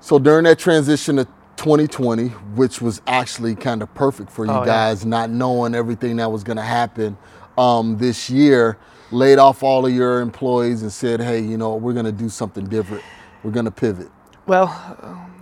So 0.00 0.18
during 0.18 0.44
that 0.44 0.58
transition 0.58 1.16
to 1.16 1.24
2020, 1.56 2.28
which 2.56 2.80
was 2.82 3.00
actually 3.06 3.54
kind 3.54 3.82
of 3.82 3.92
perfect 3.94 4.30
for 4.30 4.44
you 4.44 4.50
Oh, 4.52 4.60
yeah. 4.60 4.66
guys, 4.66 5.06
not 5.06 5.30
knowing 5.30 5.74
everything 5.74 6.16
that 6.16 6.30
was 6.30 6.44
going 6.44 6.56
to 6.56 6.62
happen 6.62 7.16
um, 7.56 7.96
this 7.98 8.28
year, 8.28 8.76
laid 9.10 9.38
off 9.38 9.62
all 9.62 9.86
of 9.86 9.92
your 9.92 10.20
employees 10.20 10.82
and 10.82 10.92
said, 10.92 11.20
"Hey, 11.20 11.40
you 11.40 11.56
know, 11.56 11.76
we're 11.76 11.92
going 11.92 12.04
to 12.06 12.12
do 12.12 12.28
something 12.28 12.64
different. 12.66 13.02
We're 13.42 13.52
going 13.52 13.64
to 13.66 13.70
pivot." 13.70 14.10
Well, 14.46 14.66
um, 15.02 15.33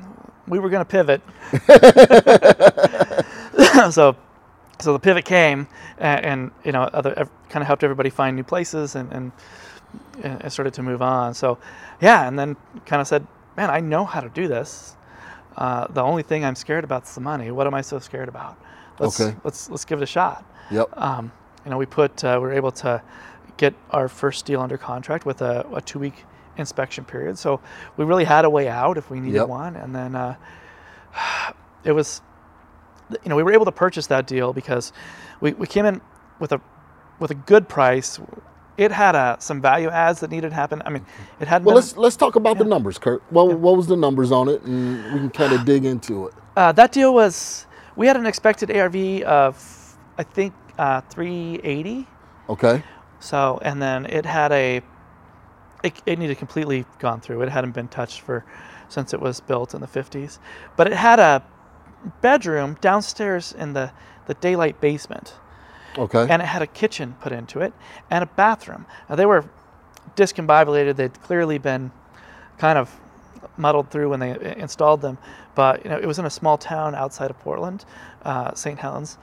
we 0.49 0.59
were 0.59 0.71
going 0.71 0.85
to 0.85 0.91
pivot. 0.91 1.21
so, 3.93 4.17
so 4.81 4.93
the 4.93 4.99
pivot 5.01 5.25
came, 5.25 5.67
and, 5.99 6.25
and 6.25 6.51
you 6.65 6.73
know, 6.73 6.83
other 6.83 7.29
kind 7.49 7.63
of 7.63 7.67
helped 7.67 7.85
everybody 7.85 8.11
find 8.11 8.37
new 8.37 8.45
places, 8.45 8.95
and, 8.97 9.13
and 9.13 9.33
and 10.23 10.53
started 10.53 10.75
to 10.75 10.83
move 10.83 11.03
on. 11.03 11.35
So, 11.35 11.59
yeah, 12.01 12.27
and 12.29 12.39
then 12.39 12.57
kind 12.87 13.01
of 13.01 13.09
said, 13.09 13.27
"Man, 13.57 13.71
I 13.71 13.81
know 13.81 14.05
how 14.05 14.21
to 14.21 14.29
do 14.31 14.49
this. 14.49 14.97
Uh, 15.57 15.87
the 15.89 16.03
only 16.03 16.23
thing 16.23 16.45
I'm 16.45 16.55
scared 16.55 16.85
about 16.85 17.05
is 17.05 17.15
the 17.15 17.21
money. 17.21 17.51
What 17.51 17.67
am 17.67 17.75
I 17.75 17.81
so 17.83 17.99
scared 17.99 18.29
about? 18.29 18.57
Let's 18.99 19.21
Okay. 19.21 19.37
let's 19.45 19.71
let's 19.71 19.85
give 19.85 20.01
it 20.01 20.05
a 20.05 20.07
shot." 20.07 20.45
Yep. 20.71 20.89
um, 20.97 21.33
you 21.65 21.71
know, 21.71 21.79
we 21.79 21.87
put 21.87 22.25
uh, 22.25 22.39
we 22.41 22.49
were 22.49 22.55
able 22.55 22.73
to 22.73 23.03
get 23.59 23.75
our 23.91 24.09
first 24.09 24.47
deal 24.47 24.61
under 24.61 24.79
contract 24.79 25.27
with 25.27 25.43
a, 25.43 25.67
a 25.75 25.81
two 25.81 25.99
week 25.99 26.25
inspection 26.57 27.05
period. 27.05 27.39
So 27.39 27.61
we 27.97 28.05
really 28.05 28.25
had 28.25 28.45
a 28.45 28.51
way 28.51 28.69
out 28.69 28.99
if 28.99 29.11
we 29.11 29.21
needed 29.21 29.37
Yep. 29.37 29.49
one, 29.49 29.77
and 29.77 29.95
then 29.95 30.15
uh, 30.15 30.37
it 31.85 31.93
was, 31.93 32.23
you 33.11 33.29
know, 33.29 33.37
we 33.37 33.43
were 33.43 33.53
able 33.53 33.65
to 33.65 33.73
purchase 33.73 34.07
that 34.09 34.27
deal 34.27 34.53
because 34.53 34.93
we, 35.41 35.53
we 35.53 35.67
came 35.67 35.87
in 35.87 36.01
with 36.39 36.53
a 36.53 36.61
with 37.19 37.31
a 37.31 37.35
good 37.35 37.69
price. 37.69 38.21
It 38.79 38.91
had 38.91 39.15
uh, 39.15 39.37
some 39.39 39.61
value 39.61 39.91
adds 39.91 40.21
that 40.21 40.31
needed 40.31 40.49
to 40.49 40.55
happen. 40.55 40.83
I 40.85 40.91
mean, 40.91 41.05
it 41.41 41.47
had 41.47 41.65
Well, 41.65 41.75
let's 41.75 41.97
let's 41.97 42.17
talk 42.17 42.37
about 42.37 42.59
the 42.59 42.65
numbers, 42.65 42.99
Kurt. 42.99 43.23
What 43.31 43.59
what 43.59 43.77
was 43.77 43.87
the 43.87 43.97
numbers 43.97 44.33
on 44.33 44.49
it, 44.49 44.63
and 44.63 45.05
we 45.13 45.19
can 45.21 45.31
kind 45.31 45.53
of 45.53 45.65
dig 45.73 45.85
into 45.85 46.27
it. 46.29 46.35
Uh, 46.57 46.73
that 46.73 46.93
deal 46.93 47.13
was 47.15 47.67
we 47.97 48.07
had 48.07 48.17
an 48.17 48.27
expected 48.27 48.71
ARV 48.71 49.23
of 49.23 49.97
I 50.19 50.23
think 50.23 50.55
uh, 50.79 51.01
380. 51.03 52.07
Okay. 52.49 52.83
So, 53.21 53.61
and 53.63 53.81
then 53.81 54.07
it 54.07 54.27
had 54.27 54.51
a, 54.53 54.83
it, 55.83 56.01
it 56.07 56.19
needed 56.19 56.39
completely 56.39 56.85
gone 56.99 57.21
through. 57.21 57.43
It 57.43 57.49
hadn't 57.49 57.73
been 57.73 57.89
touched 57.89 58.21
for, 58.21 58.45
since 58.89 59.13
it 59.13 59.21
was 59.21 59.41
built 59.41 59.75
in 59.75 59.81
the 59.81 59.87
50s. 59.87 60.39
But 60.77 60.87
it 60.87 60.93
had 60.95 61.19
a 61.19 61.43
bedroom 62.21 62.77
downstairs 62.81 63.53
in 63.53 63.73
the, 63.73 63.93
the 64.27 64.35
daylight 64.35 64.81
basement. 64.81 65.35
Okay. 65.99 66.27
And 66.29 66.41
it 66.41 66.47
had 66.47 66.63
a 66.63 66.67
kitchen 66.67 67.17
put 67.21 67.33
into 67.33 67.61
it 67.61 67.73
and 68.11 68.23
a 68.23 68.27
bathroom. 68.27 68.87
Now, 69.09 69.17
they 69.17 69.27
were 69.27 69.45
discombobulated. 70.17 70.97
They'd 70.97 71.21
clearly 71.23 71.59
been 71.59 71.91
kind 72.59 72.79
of 72.79 72.99
muddled 73.57 73.91
through 73.91 74.09
when 74.09 74.21
they 74.21 74.57
installed 74.57 75.03
them. 75.03 75.19
But, 75.55 75.85
you 75.85 75.91
know, 75.91 75.99
it 75.99 76.07
was 76.07 76.19
in 76.19 76.25
a 76.25 76.31
small 76.31 76.57
town 76.57 76.95
outside 76.95 77.31
of 77.31 77.39
Portland, 77.41 77.85
uh, 78.25 78.55
St. 78.55 78.79
Helens. 78.79 79.19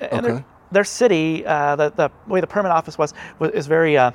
And 0.00 0.24
their- 0.24 0.44
their 0.72 0.84
city, 0.84 1.46
uh, 1.46 1.76
the, 1.76 1.90
the 1.90 2.10
way 2.26 2.40
the 2.40 2.46
permit 2.46 2.72
office 2.72 2.98
was, 2.98 3.14
was 3.38 3.52
is 3.52 3.66
very 3.68 3.96
uh, 3.96 4.10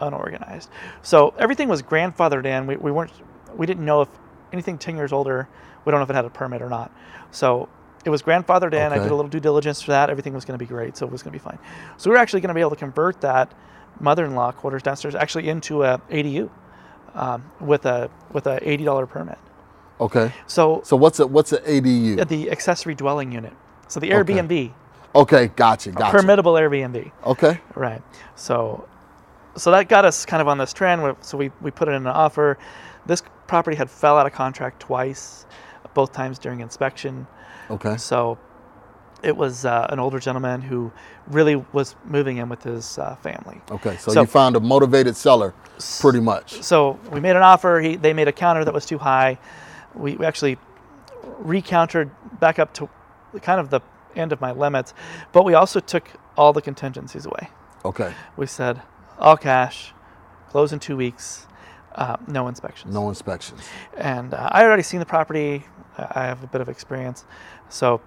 unorganized. 0.00 0.68
So 1.02 1.34
everything 1.38 1.68
was 1.68 1.82
grandfathered 1.82 2.44
in. 2.46 2.66
We, 2.66 2.76
we 2.76 2.90
weren't, 2.90 3.12
we 3.56 3.66
didn't 3.66 3.84
know 3.84 4.02
if 4.02 4.08
anything 4.52 4.78
10 4.78 4.96
years 4.96 5.12
older 5.12 5.48
We 5.84 5.90
don't 5.90 6.00
know 6.00 6.04
if 6.04 6.10
it 6.10 6.14
had 6.16 6.24
a 6.24 6.30
permit 6.30 6.62
or 6.62 6.68
not. 6.68 6.90
So 7.30 7.68
it 8.04 8.10
was 8.10 8.22
grandfathered 8.22 8.72
in. 8.74 8.92
I 8.92 8.98
did 8.98 9.10
a 9.10 9.14
little 9.14 9.28
due 9.28 9.40
diligence 9.40 9.82
for 9.82 9.90
that. 9.92 10.10
Everything 10.10 10.32
was 10.32 10.44
going 10.44 10.58
to 10.58 10.64
be 10.64 10.68
great, 10.68 10.96
so 10.96 11.06
it 11.06 11.12
was 11.12 11.22
going 11.22 11.32
to 11.32 11.38
be 11.38 11.42
fine. 11.42 11.58
So 11.96 12.10
we 12.10 12.14
were 12.14 12.20
actually 12.20 12.40
going 12.40 12.48
to 12.48 12.54
be 12.54 12.60
able 12.60 12.70
to 12.70 12.76
convert 12.76 13.20
that 13.22 13.52
mother-in-law 14.00 14.52
quarters 14.52 14.82
downstairs 14.82 15.14
actually 15.14 15.48
into 15.48 15.82
a 15.82 15.98
ADU 16.10 16.48
um, 17.14 17.50
with 17.60 17.86
a 17.86 18.10
with 18.32 18.46
a 18.46 18.58
eighty 18.68 18.84
dollar 18.84 19.06
permit. 19.06 19.38
Okay. 20.00 20.32
So 20.46 20.82
So 20.84 20.96
what's 20.96 21.18
a 21.18 21.26
what's 21.26 21.52
an 21.52 21.62
ADU? 21.64 22.28
the 22.28 22.50
accessory 22.50 22.94
dwelling 22.94 23.32
unit. 23.32 23.54
So 23.88 23.98
the 24.00 24.10
Airbnb, 24.10 24.72
Okay, 25.14 25.48
gotcha, 25.56 25.92
gotcha. 25.92 26.16
permittable 26.16 26.58
Airbnb. 26.60 27.10
Okay. 27.24 27.60
Right. 27.74 28.02
So, 28.34 28.86
so 29.56 29.70
that 29.70 29.88
got 29.88 30.04
us 30.04 30.24
kind 30.26 30.40
of 30.40 30.48
on 30.48 30.58
this 30.58 30.72
trend. 30.72 31.16
So 31.20 31.36
we, 31.36 31.50
we 31.60 31.70
put 31.70 31.88
it 31.88 31.92
in 31.92 32.02
an 32.02 32.06
offer. 32.08 32.58
This 33.06 33.22
property 33.46 33.76
had 33.76 33.90
fell 33.90 34.18
out 34.18 34.26
of 34.26 34.32
contract 34.32 34.80
twice, 34.80 35.46
both 35.94 36.12
times 36.12 36.38
during 36.38 36.60
inspection. 36.60 37.26
Okay. 37.70 37.96
So 37.96 38.38
it 39.22 39.36
was 39.36 39.64
uh, 39.64 39.86
an 39.90 39.98
older 39.98 40.18
gentleman 40.18 40.60
who 40.60 40.92
really 41.28 41.56
was 41.72 41.96
moving 42.04 42.36
in 42.36 42.48
with 42.48 42.62
his 42.62 42.98
uh, 42.98 43.16
family. 43.16 43.60
Okay. 43.70 43.96
So, 43.96 44.12
So- 44.12 44.20
you 44.22 44.26
found 44.26 44.56
a 44.56 44.60
motivated 44.60 45.16
seller, 45.16 45.54
pretty 46.00 46.20
much. 46.20 46.62
So 46.62 46.98
we 47.10 47.20
made 47.20 47.36
an 47.36 47.42
offer. 47.42 47.80
He, 47.80 47.96
they 47.96 48.12
made 48.12 48.28
a 48.28 48.32
counter 48.32 48.64
that 48.64 48.74
was 48.74 48.84
too 48.86 48.98
high. 48.98 49.38
We, 49.94 50.16
we 50.16 50.26
actually 50.26 50.58
recountered 51.42 52.10
back 52.40 52.58
up 52.58 52.72
to 52.74 52.88
kind 53.42 53.60
of 53.60 53.70
the 53.70 53.80
end 54.14 54.32
of 54.32 54.40
my 54.40 54.52
limits, 54.52 54.94
but 55.32 55.44
we 55.44 55.54
also 55.54 55.80
took 55.80 56.08
all 56.36 56.52
the 56.52 56.62
contingencies 56.62 57.26
away. 57.26 57.48
Okay. 57.84 58.12
we 58.36 58.46
said 58.46 58.82
all 59.18 59.36
cash, 59.36 59.92
close 60.48 60.72
in 60.72 60.78
two 60.78 60.96
weeks, 60.96 61.46
uh, 61.94 62.16
no 62.26 62.48
inspections. 62.48 62.92
No 62.94 63.08
inspections. 63.08 63.62
And 63.96 64.34
uh, 64.34 64.48
I 64.52 64.58
had 64.60 64.66
already 64.66 64.82
seen 64.82 65.00
the 65.00 65.06
property. 65.06 65.64
I 65.98 66.24
have 66.24 66.42
a 66.44 66.46
bit 66.46 66.60
of 66.60 66.68
experience, 66.68 67.24
so 67.70 68.00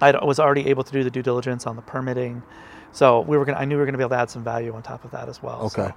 I 0.00 0.10
was 0.24 0.40
already 0.40 0.66
able 0.68 0.82
to 0.82 0.92
do 0.92 1.04
the 1.04 1.10
due 1.10 1.22
diligence 1.22 1.66
on 1.66 1.76
the 1.76 1.82
permitting. 1.82 2.42
So 2.90 3.20
we 3.20 3.38
were 3.38 3.44
gonna. 3.44 3.58
I 3.58 3.64
knew 3.64 3.76
we 3.76 3.80
were 3.80 3.86
gonna 3.86 3.98
be 3.98 4.02
able 4.02 4.10
to 4.10 4.16
add 4.20 4.30
some 4.30 4.42
value 4.42 4.74
on 4.74 4.82
top 4.82 5.04
of 5.04 5.12
that 5.12 5.28
as 5.28 5.42
well. 5.42 5.60
Okay. 5.66 5.88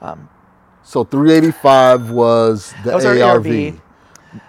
So, 0.00 0.06
um, 0.06 0.28
So 0.82 1.02
385 1.04 2.10
was 2.10 2.74
the 2.84 2.92
was 2.92 3.04
ARV. 3.06 3.22
ARV. 3.22 3.80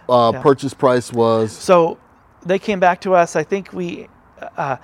Uh, 0.10 0.32
Yeah. 0.34 0.42
Purchase 0.42 0.74
price 0.74 1.14
was 1.14 1.52
so 1.54 1.98
they 2.46 2.60
came 2.60 2.80
back 2.80 3.00
to 3.02 3.14
us. 3.16 3.36
I 3.36 3.44
think 3.44 3.72
we. 3.72 4.10
Uh, 4.58 4.78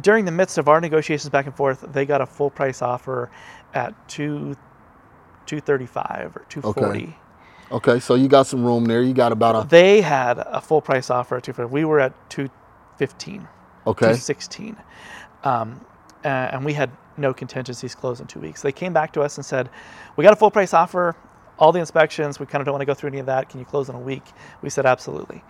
during 0.00 0.24
the 0.24 0.32
midst 0.32 0.58
of 0.58 0.68
our 0.68 0.80
negotiations 0.80 1.30
back 1.30 1.46
and 1.46 1.54
forth, 1.56 1.84
they 1.92 2.06
got 2.06 2.20
a 2.20 2.26
full 2.26 2.50
price 2.50 2.82
offer 2.82 3.30
at 3.74 3.94
two, 4.08 4.56
two 5.46 5.60
thirty 5.60 5.86
five 5.86 6.36
or 6.36 6.44
two 6.48 6.62
forty. 6.62 7.16
okay. 7.72 8.00
So 8.00 8.14
you 8.14 8.28
got 8.28 8.46
some 8.46 8.64
room 8.64 8.84
there. 8.86 9.02
You 9.02 9.14
got 9.14 9.32
about 9.32 9.56
a 9.66 9.68
They 9.68 10.00
had 10.02 10.38
a 10.38 10.60
full 10.60 10.80
price 10.82 11.10
offer 11.10 11.36
at 11.38 11.44
250. 11.44 11.72
We 11.74 11.84
were 11.84 12.00
at 12.00 12.12
215, 12.30 13.48
okay. 13.86 14.00
216. 14.06 14.76
Um, 15.44 15.84
uh, 16.24 16.28
and 16.28 16.64
we 16.64 16.74
had 16.74 16.90
no 17.16 17.34
contingencies 17.34 17.94
closed 17.94 18.20
in 18.20 18.26
two 18.26 18.40
weeks. 18.40 18.62
They 18.62 18.72
came 18.72 18.92
back 18.92 19.12
to 19.14 19.22
us 19.22 19.36
and 19.38 19.44
said, 19.46 19.70
We 20.16 20.24
got 20.24 20.32
a 20.32 20.36
full 20.36 20.50
price 20.50 20.74
offer, 20.74 21.16
all 21.58 21.72
the 21.72 21.80
inspections. 21.80 22.40
We 22.40 22.46
kind 22.46 22.60
of 22.62 22.66
don't 22.66 22.74
want 22.74 22.82
to 22.82 22.86
go 22.86 22.94
through 22.94 23.10
any 23.10 23.18
of 23.20 23.26
that. 23.26 23.48
Can 23.50 23.60
you 23.60 23.66
close 23.66 23.88
in 23.88 23.94
a 23.96 24.00
week? 24.00 24.24
We 24.62 24.70
said, 24.70 24.86
Absolutely. 24.86 25.42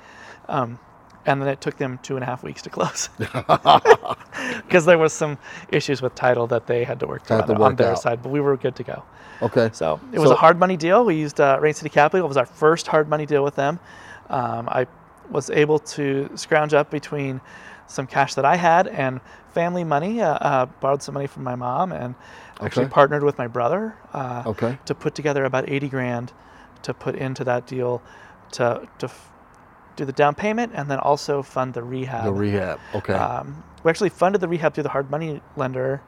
Um, 0.48 0.78
and 1.26 1.40
then 1.40 1.48
it 1.48 1.60
took 1.60 1.76
them 1.76 1.98
two 2.02 2.16
and 2.16 2.22
a 2.22 2.26
half 2.26 2.42
weeks 2.42 2.62
to 2.62 2.70
close 2.70 3.08
because 3.18 4.84
there 4.86 4.98
was 4.98 5.12
some 5.12 5.38
issues 5.70 6.02
with 6.02 6.14
title 6.14 6.46
that 6.48 6.66
they 6.66 6.84
had 6.84 7.00
to 7.00 7.06
work 7.06 7.24
through 7.24 7.36
on, 7.40 7.76
their 7.76 7.92
out. 7.92 8.00
side, 8.02 8.22
but 8.22 8.30
we 8.30 8.40
were 8.40 8.56
good 8.56 8.76
to 8.76 8.82
go. 8.82 9.02
Okay. 9.42 9.70
So 9.72 10.00
it 10.12 10.18
was 10.18 10.28
So- 10.28 10.34
a 10.34 10.38
hard 10.38 10.58
money 10.58 10.76
deal. 10.76 11.04
We 11.04 11.16
used 11.16 11.40
uh, 11.40 11.58
Rain 11.60 11.74
City 11.74 11.88
Capital. 11.90 12.24
It 12.24 12.28
was 12.28 12.36
our 12.36 12.46
first 12.46 12.86
hard 12.86 13.08
money 13.08 13.26
deal 13.26 13.44
with 13.44 13.54
them. 13.56 13.78
Um, 14.28 14.68
I 14.68 14.86
was 15.30 15.50
able 15.50 15.78
to 15.78 16.30
scrounge 16.34 16.74
up 16.74 16.90
between 16.90 17.40
some 17.86 18.06
cash 18.06 18.34
that 18.34 18.44
I 18.44 18.56
had 18.56 18.86
and 18.88 19.20
family 19.52 19.84
money. 19.84 20.20
Uh, 20.22 20.34
uh, 20.34 20.66
borrowed 20.66 21.02
some 21.02 21.14
money 21.14 21.26
from 21.26 21.42
my 21.44 21.54
mom 21.54 21.92
and 21.92 22.14
actually 22.60 22.84
Okay. 22.86 22.92
partnered 22.92 23.22
with 23.24 23.38
my 23.38 23.46
brother 23.46 23.94
uh, 24.12 24.42
Okay. 24.46 24.78
to 24.84 24.94
put 24.94 25.14
together 25.14 25.44
about 25.44 25.68
80 25.68 25.88
grand 25.88 26.32
to 26.82 26.94
put 26.94 27.14
into 27.14 27.44
that 27.44 27.66
deal 27.66 28.00
to 28.52 28.86
to 28.98 29.10
do 30.00 30.06
the 30.06 30.12
down 30.12 30.34
payment 30.34 30.72
and 30.74 30.90
then 30.90 30.98
also 30.98 31.42
fund 31.42 31.74
the 31.74 31.82
rehab. 31.82 32.24
The 32.24 32.32
rehab. 32.32 32.80
Okay. 32.94 33.12
Um, 33.12 33.62
we 33.84 33.90
actually 33.90 34.08
funded 34.08 34.40
the 34.40 34.48
rehab 34.48 34.72
through 34.74 34.82
the 34.84 34.88
hard 34.88 35.10
money 35.10 35.40
lender, 35.56 36.00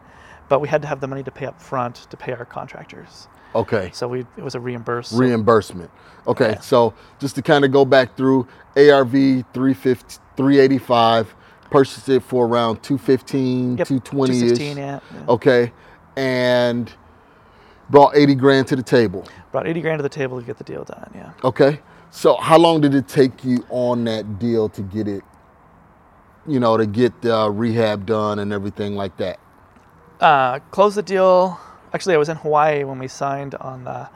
but 0.49 0.61
we 0.61 0.69
had 0.69 0.81
to 0.83 0.89
have 0.89 1.01
the 1.01 1.07
money 1.07 1.23
to 1.23 1.31
pay 1.31 1.47
up 1.47 1.61
front 1.61 2.07
to 2.11 2.17
pay 2.17 2.33
our 2.33 2.45
contractors. 2.47 3.29
okay. 3.55 3.91
So 3.93 4.09
we 4.09 4.21
it 4.39 4.43
was 4.43 4.55
a 4.55 4.61
reimbursement. 4.61 5.21
Reimbursement. 5.21 5.91
Okay. 6.27 6.53
Yeah. 6.53 6.61
So 6.61 6.95
just 7.21 7.35
to 7.37 7.43
kind 7.43 7.65
of 7.67 7.71
go 7.71 7.85
back 7.85 8.17
through 8.17 8.49
ARV 8.77 9.13
350, 9.13 10.19
385, 10.37 11.35
purchased 11.71 12.09
it 12.09 12.23
for 12.23 12.47
around 12.47 12.83
215, 12.83 13.77
Yep, 13.77 13.89
220 13.89 14.33
ish. 14.33 14.39
216, 14.59 14.77
yeah, 14.79 15.01
yeah. 15.15 15.25
Okay. 15.29 15.73
And 16.17 16.91
brought 17.91 18.17
80 18.17 18.35
grand 18.37 18.67
to 18.69 18.77
the 18.77 18.83
table. 18.83 19.27
Brought 19.51 19.67
80 19.67 19.81
grand 19.83 19.99
to 19.99 20.03
the 20.03 20.09
table 20.09 20.41
to 20.41 20.47
get 20.47 20.57
the 20.57 20.65
deal 20.65 20.85
done. 20.85 21.11
Yeah. 21.15 21.33
Okay. 21.45 21.81
So 22.13 22.37
how 22.37 22.59
long 22.59 22.83
did 22.83 22.95
it 22.95 23.09
take 23.09 23.43
you 23.43 23.65
on 23.71 24.05
that 24.05 24.39
deal 24.39 24.69
to 24.69 24.83
get 24.83 25.09
it, 25.09 25.25
you 26.47 26.61
know, 26.61 26.77
to 26.77 26.85
get 26.87 27.23
the 27.23 27.51
rehab 27.51 28.05
done 28.05 28.39
and 28.39 28.53
everything 28.53 28.95
like 28.97 29.17
that? 29.17 29.41
Uh, 30.21 30.59
closed 30.71 30.97
the 30.99 31.03
deal. 31.03 31.59
Actually, 31.95 32.15
I 32.15 32.19
was 32.19 32.29
in 32.29 32.37
Hawaii 32.37 32.85
when 32.85 32.99
we 32.99 33.09
signed 33.09 33.55
on 33.57 33.85
the. 33.85 34.11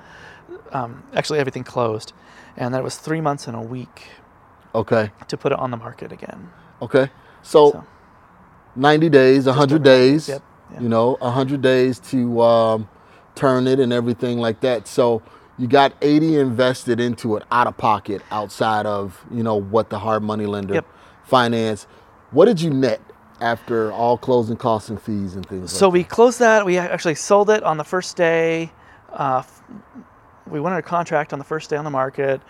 Um, 0.73 1.05
actually, 1.15 1.39
everything 1.39 1.65
closed, 1.65 2.13
and 2.57 2.75
that 2.75 2.85
was 2.85 2.97
three 2.99 3.23
months 3.23 3.47
and 3.47 3.57
a 3.57 3.61
week 3.63 4.09
Okay. 4.75 5.11
to 5.29 5.37
put 5.39 5.53
it 5.53 5.59
on 5.59 5.71
the 5.71 5.77
market 5.79 6.13
again. 6.13 6.51
Okay. 6.83 7.11
So, 7.43 7.71
So 7.73 7.85
90 8.77 9.09
days, 9.09 9.47
100 9.47 9.75
over 9.77 9.79
90 9.79 9.85
days, 9.85 10.29
Yep. 10.29 10.43
you 10.81 10.89
know, 10.91 11.17
100 11.21 11.63
days 11.63 11.99
to 12.11 12.43
um, 12.43 12.89
turn 13.35 13.67
it 13.67 13.81
and 13.81 13.91
everything 13.93 14.39
like 14.39 14.61
that. 14.61 14.87
So 14.87 15.23
you 15.59 15.67
got 15.67 15.93
80 16.03 16.37
invested 16.39 17.01
into 17.01 17.37
it 17.37 17.43
out 17.51 17.67
of 17.67 17.77
pocket 17.77 18.23
outside 18.31 18.87
of, 18.87 19.25
you 19.31 19.43
know, 19.43 19.57
what 19.57 19.91
the 19.91 19.99
hard 19.99 20.23
money 20.23 20.47
lender 20.47 20.75
Yep. 20.75 20.87
finance. 21.25 21.87
What 22.31 22.45
did 22.47 22.61
you 22.61 22.71
net 22.71 23.01
after 23.41 23.93
all 23.93 24.17
closing 24.19 24.57
costs 24.57 24.89
and 24.91 25.01
fees 25.01 25.35
and 25.35 25.47
things 25.47 25.73
So 25.73 25.89
like 25.89 25.93
we 25.93 26.05
closed 26.05 26.39
that. 26.41 26.65
We 26.67 26.79
actually 26.79 27.15
sold 27.15 27.51
it 27.51 27.63
on 27.63 27.77
the 27.77 27.85
first 27.85 28.17
day. 28.17 28.73
Uh, 29.13 29.43
we 30.47 30.61
went 30.61 30.75
under 30.75 30.87
contract 30.87 31.33
on 31.33 31.39
the 31.39 31.45
first 31.45 31.71
day 31.71 31.77
on 31.77 31.85
the 31.85 31.91
market 31.91 32.41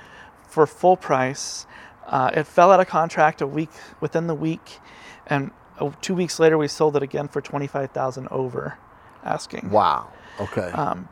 for 0.49 0.67
full 0.67 0.97
price. 0.97 1.67
Uh, 2.07 2.31
it 2.35 2.45
fell 2.47 2.71
out 2.71 2.79
of 2.81 2.87
contract 2.87 3.41
a 3.41 3.47
week 3.47 3.71
within 4.01 4.27
the 4.29 4.35
week, 4.35 4.79
and 5.27 5.51
uh, 5.81 5.91
two 6.01 6.15
weeks 6.15 6.39
later 6.39 6.57
we 6.57 6.69
sold 6.69 6.97
it 6.97 7.03
again 7.03 7.27
for 7.27 7.41
twenty 7.41 7.67
five 7.67 7.91
thousand 7.91 8.29
over 8.31 8.79
asking. 9.25 9.71
Wow. 9.71 10.09
Okay. 10.41 10.71
Um, 10.71 11.09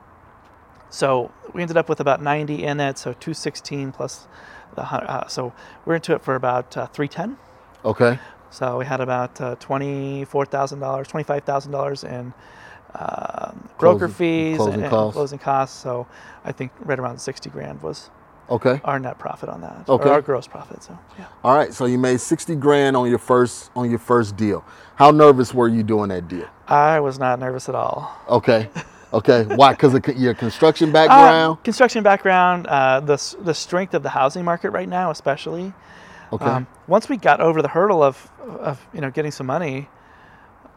so 0.95 1.33
we 1.53 1.61
ended 1.63 1.77
up 1.77 1.89
with 1.89 1.99
about 2.01 2.23
90 2.23 2.63
in 2.65 2.79
it, 2.81 2.99
so 2.99 3.13
216 3.13 3.91
plus 3.93 4.29
the 4.77 4.83
uh, 4.83 5.27
so 5.29 5.53
we're 5.85 5.97
into 5.97 6.15
it 6.15 6.23
for 6.23 6.35
about 6.37 6.77
uh, 6.77 6.87
310. 6.87 7.37
okay. 7.85 8.19
So 8.51 8.79
we 8.79 8.85
had 8.85 9.01
about 9.01 9.41
uh, 9.41 9.57
twenty-four 9.59 10.47
thousand 10.47 10.79
dollars, 10.79 11.09
twenty-five 11.09 11.43
thousand 11.43 11.73
dollars 11.73 12.05
in 12.05 12.33
um, 12.95 13.69
broker 13.79 14.07
Closing- 14.07 14.15
fees 14.15 14.57
closing 14.59 14.75
and, 14.75 14.85
and 14.85 15.13
closing 15.13 15.39
costs. 15.41 15.77
So 15.83 16.07
I 16.45 16.53
think 16.53 16.71
right 16.85 16.99
around 17.01 17.19
sixty 17.19 17.51
grand 17.51 17.83
was 17.83 18.11
Okay. 18.49 18.81
our 18.85 19.01
net 19.01 19.19
profit 19.19 19.49
on 19.49 19.61
that, 19.63 19.89
Okay. 19.89 20.09
our 20.09 20.21
gross 20.23 20.47
profit. 20.47 20.83
So 20.85 20.97
yeah, 21.19 21.27
All 21.43 21.57
right. 21.57 21.73
So 21.75 21.87
you 21.87 21.99
made 21.99 22.21
60 22.21 22.55
grand 22.57 22.95
on 22.97 23.09
your 23.09 23.19
first 23.19 23.71
on 23.75 23.91
your 23.91 23.99
first 23.99 24.37
deal. 24.37 24.65
How 24.97 25.11
nervous 25.11 25.53
were 25.55 25.67
you 25.69 25.83
doing 25.83 26.11
that 26.11 26.29
deal? 26.29 26.47
I 26.69 27.01
was 27.01 27.19
not 27.19 27.39
nervous 27.41 27.69
at 27.69 27.75
all. 27.75 28.15
Okay. 28.29 28.69
Okay. 29.15 29.45
Why? 29.45 29.73
Because 29.73 29.95
of 29.95 30.07
your 30.19 30.35
construction 30.35 30.93
Uh, 31.09 31.29
background. 31.29 31.65
construction 31.65 32.05
background, 32.05 32.67
uh, 32.69 33.01
the 33.01 33.17
the 33.43 33.55
strength 33.55 33.95
of 33.95 34.03
the 34.05 34.11
housing 34.11 34.45
market 34.45 34.71
right 34.73 34.89
now, 34.89 35.11
especially. 35.13 35.75
okay. 36.33 36.51
Um, 36.51 36.69
once 36.89 37.09
we 37.09 37.17
got 37.19 37.41
over 37.41 37.63
the 37.63 37.69
hurdle 37.69 38.03
of, 38.03 38.31
of 38.61 38.87
you 38.95 39.01
know 39.03 39.11
getting 39.11 39.33
some 39.33 39.47
money, 39.47 39.89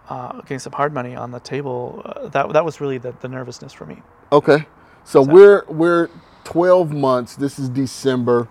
uh, 0.09 0.41
getting 0.41 0.59
some 0.59 0.73
hard 0.73 0.93
money 0.93 1.15
on 1.15 1.31
the 1.31 1.41
table, 1.41 2.03
uh, 2.05 2.29
that 2.29 2.53
that 2.53 2.65
was 2.65 2.81
really 2.81 2.99
the, 2.99 3.13
the 3.21 3.29
nervousness 3.29 3.73
for 3.73 3.85
me. 3.85 4.03
Okay. 4.31 4.67
So, 5.05 5.21
we're 5.23 5.65
we're 5.67 6.09
12 6.45 6.93
months. 6.93 7.35
This 7.37 7.59
is 7.59 7.69
December. 7.69 8.47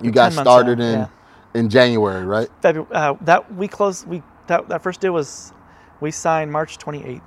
You 0.00 0.10
We're 0.10 0.12
got 0.12 0.32
started 0.32 0.80
in, 0.80 0.86
in 0.86 1.00
yeah. 1.00 1.08
in 1.54 1.68
January, 1.70 2.24
right? 2.26 2.48
February, 2.62 2.90
uh, 2.94 3.14
that 3.22 3.52
we 3.54 3.68
closed. 3.68 4.06
We 4.08 4.22
that, 4.48 4.68
that 4.68 4.82
first 4.82 5.00
deal 5.00 5.12
was 5.14 5.52
we 6.00 6.10
signed 6.10 6.52
March 6.52 6.78
28th. 6.78 7.22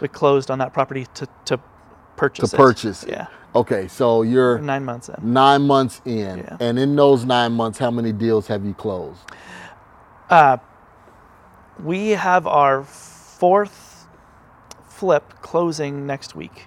We 0.00 0.08
closed 0.08 0.50
on 0.50 0.58
that 0.58 0.72
property 0.72 1.06
to 1.14 1.28
to 1.46 1.60
purchase. 2.16 2.50
To 2.50 2.56
it. 2.56 2.58
purchase 2.58 3.02
it. 3.04 3.10
Yeah, 3.10 3.26
Okay. 3.54 3.88
So 3.88 4.22
you're 4.22 4.58
nine 4.58 4.84
months 4.84 5.08
in. 5.08 5.32
nine 5.32 5.62
months 5.62 6.00
in, 6.04 6.38
Yeah. 6.38 6.56
and 6.60 6.78
in 6.78 6.96
those 6.96 7.24
nine 7.24 7.52
months, 7.52 7.78
how 7.78 7.90
many 7.90 8.12
deals 8.12 8.46
have 8.48 8.64
you 8.64 8.74
closed? 8.74 9.20
Uh, 10.28 10.58
we 11.82 12.10
have 12.10 12.46
our 12.46 12.82
fourth 12.84 14.06
flip 14.88 15.34
closing 15.42 16.06
next 16.06 16.34
week. 16.34 16.66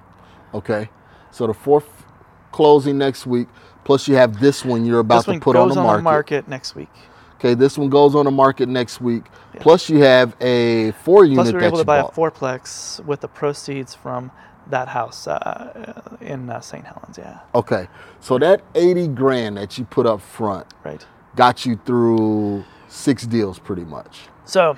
Okay. 0.53 0.89
So 1.31 1.47
the 1.47 1.53
fourth 1.53 2.05
closing 2.51 2.97
next 2.97 3.27
week, 3.27 3.47
Plus, 3.89 4.07
you 4.07 4.15
have 4.15 4.39
this 4.39 4.63
one 4.63 4.85
you're 4.85 4.99
about 4.99 5.25
this 5.25 5.33
to 5.33 5.39
put 5.39 5.55
on 5.55 5.69
the 5.69 5.79
on 5.79 5.97
the 5.97 6.01
market 6.03 6.47
next 6.47 6.75
week. 6.75 6.91
Okay, 7.39 7.53
this 7.53 7.77
one 7.77 7.89
goes 7.89 8.15
on 8.15 8.25
the 8.25 8.31
market 8.31 8.67
next 8.67 8.99
week. 8.99 9.23
Plus, 9.61 9.89
you 9.89 9.99
have 9.99 10.35
a 10.41 10.91
four 11.03 11.23
unit 11.23 11.37
Plus, 11.37 11.47
we 11.47 11.53
were 11.53 11.63
able 11.63 11.77
to 11.77 11.85
buy 11.85 12.01
bought. 12.01 12.11
a 12.11 12.15
fourplex 12.15 13.03
with 13.05 13.21
the 13.21 13.29
proceeds 13.29 13.95
from 13.95 14.29
that 14.67 14.89
house 14.89 15.25
uh, 15.25 16.17
in 16.19 16.49
uh, 16.49 16.59
St. 16.59 16.83
Helens. 16.85 17.17
Yeah, 17.17 17.39
Okay, 17.55 17.87
so 18.19 18.37
that 18.39 18.61
80 18.75 19.07
grand 19.09 19.55
that 19.55 19.77
you 19.77 19.85
put 19.85 20.05
up 20.05 20.19
front 20.21 20.67
right. 20.83 21.03
got 21.37 21.65
you 21.65 21.79
through 21.85 22.65
six 22.89 23.25
deals 23.25 23.57
pretty 23.57 23.85
much. 23.85 24.27
So 24.43 24.75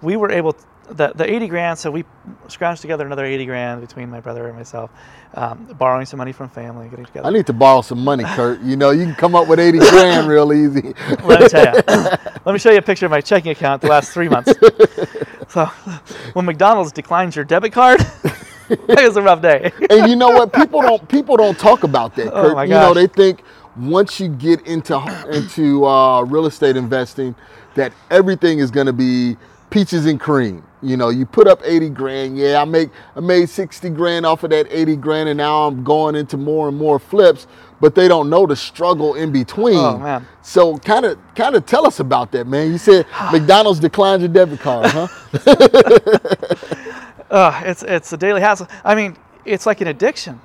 we 0.00 0.16
were 0.16 0.32
able 0.32 0.54
to, 0.54 0.64
the 0.90 1.12
the 1.14 1.30
80 1.30 1.48
grand. 1.48 1.78
So 1.78 1.90
we 1.90 2.04
scrounged 2.48 2.80
together 2.80 3.06
another 3.06 3.24
80 3.24 3.46
grand 3.46 3.80
between 3.80 4.10
my 4.10 4.20
brother 4.20 4.46
and 4.48 4.56
myself, 4.56 4.90
um, 5.34 5.64
borrowing 5.78 6.06
some 6.06 6.18
money 6.18 6.32
from 6.32 6.48
family, 6.48 6.88
getting 6.88 7.04
together. 7.06 7.26
I 7.26 7.30
need 7.30 7.46
to 7.46 7.52
borrow 7.52 7.82
some 7.82 8.02
money, 8.02 8.24
Kurt. 8.24 8.60
You 8.60 8.76
know, 8.76 8.90
you 8.90 9.04
can 9.04 9.14
come 9.14 9.34
up 9.34 9.48
with 9.48 9.58
80 9.60 9.78
grand 9.78 10.28
real 10.28 10.52
easy. 10.52 10.94
Let 11.24 11.40
me 11.40 11.48
tell 11.48 11.74
you. 11.74 11.82
Let 12.44 12.52
me 12.52 12.58
show 12.58 12.70
you 12.70 12.78
a 12.78 12.82
picture 12.82 13.06
of 13.06 13.10
my 13.12 13.20
checking 13.20 13.52
account 13.52 13.82
the 13.82 13.88
last 13.88 14.12
three 14.12 14.28
months. 14.28 14.52
So 15.48 15.66
when 16.32 16.44
McDonald's 16.46 16.92
declines 16.92 17.36
your 17.36 17.44
debit 17.44 17.72
card, 17.72 18.00
it 18.70 19.06
was 19.06 19.16
a 19.16 19.22
rough 19.22 19.42
day. 19.42 19.70
and 19.90 20.08
you 20.10 20.16
know 20.16 20.30
what? 20.30 20.52
People 20.52 20.80
don't 20.82 21.06
people 21.08 21.36
don't 21.36 21.58
talk 21.58 21.84
about 21.84 22.16
that, 22.16 22.28
Oh 22.28 22.42
Kurt. 22.42 22.54
my 22.54 22.64
you 22.64 22.70
know, 22.70 22.94
they 22.94 23.06
think 23.06 23.42
once 23.76 24.18
you 24.20 24.28
get 24.28 24.66
into 24.66 24.96
into 25.30 25.84
uh, 25.86 26.22
real 26.22 26.46
estate 26.46 26.76
investing, 26.76 27.34
that 27.74 27.92
everything 28.10 28.58
is 28.58 28.70
going 28.70 28.86
to 28.86 28.92
be 28.92 29.36
peaches 29.70 30.06
and 30.06 30.20
cream. 30.20 30.64
You 30.82 30.96
know, 30.96 31.10
you 31.10 31.24
put 31.26 31.46
up 31.46 31.60
80 31.64 31.90
grand. 31.90 32.36
Yeah, 32.36 32.60
I 32.60 32.64
make 32.64 32.90
I 33.16 33.20
made 33.20 33.48
60 33.48 33.88
grand 33.90 34.26
off 34.26 34.42
of 34.42 34.50
that 34.50 34.66
80 34.70 34.96
grand, 34.96 35.28
and 35.28 35.38
now 35.38 35.66
I'm 35.66 35.84
going 35.84 36.16
into 36.16 36.36
more 36.36 36.68
and 36.68 36.76
more 36.76 36.98
flips. 36.98 37.46
But 37.80 37.94
they 37.94 38.08
don't 38.08 38.28
know 38.30 38.46
the 38.46 38.56
struggle 38.56 39.14
in 39.14 39.32
between. 39.32 39.76
Oh, 39.76 39.98
man. 39.98 40.26
So 40.42 40.76
kind 40.78 41.04
of 41.04 41.18
kind 41.34 41.54
of 41.54 41.66
tell 41.66 41.86
us 41.86 42.00
about 42.00 42.32
that, 42.32 42.46
man. 42.46 42.72
You 42.72 42.78
said 42.78 43.06
McDonald's 43.32 43.80
declined 43.80 44.22
your 44.22 44.28
debit 44.28 44.60
card, 44.60 44.90
huh? 44.90 45.08
Uh, 47.32 47.62
it's 47.64 47.82
it's 47.82 48.12
a 48.12 48.16
daily 48.18 48.42
hassle. 48.42 48.68
I 48.84 48.94
mean, 48.94 49.16
it's 49.46 49.64
like 49.64 49.80
an 49.80 49.88
addiction, 49.88 50.38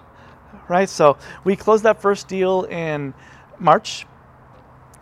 right? 0.69 0.87
So 0.87 1.17
we 1.43 1.57
closed 1.57 1.83
that 1.83 2.01
first 2.01 2.29
deal 2.29 2.63
in 2.63 3.13
March. 3.59 4.05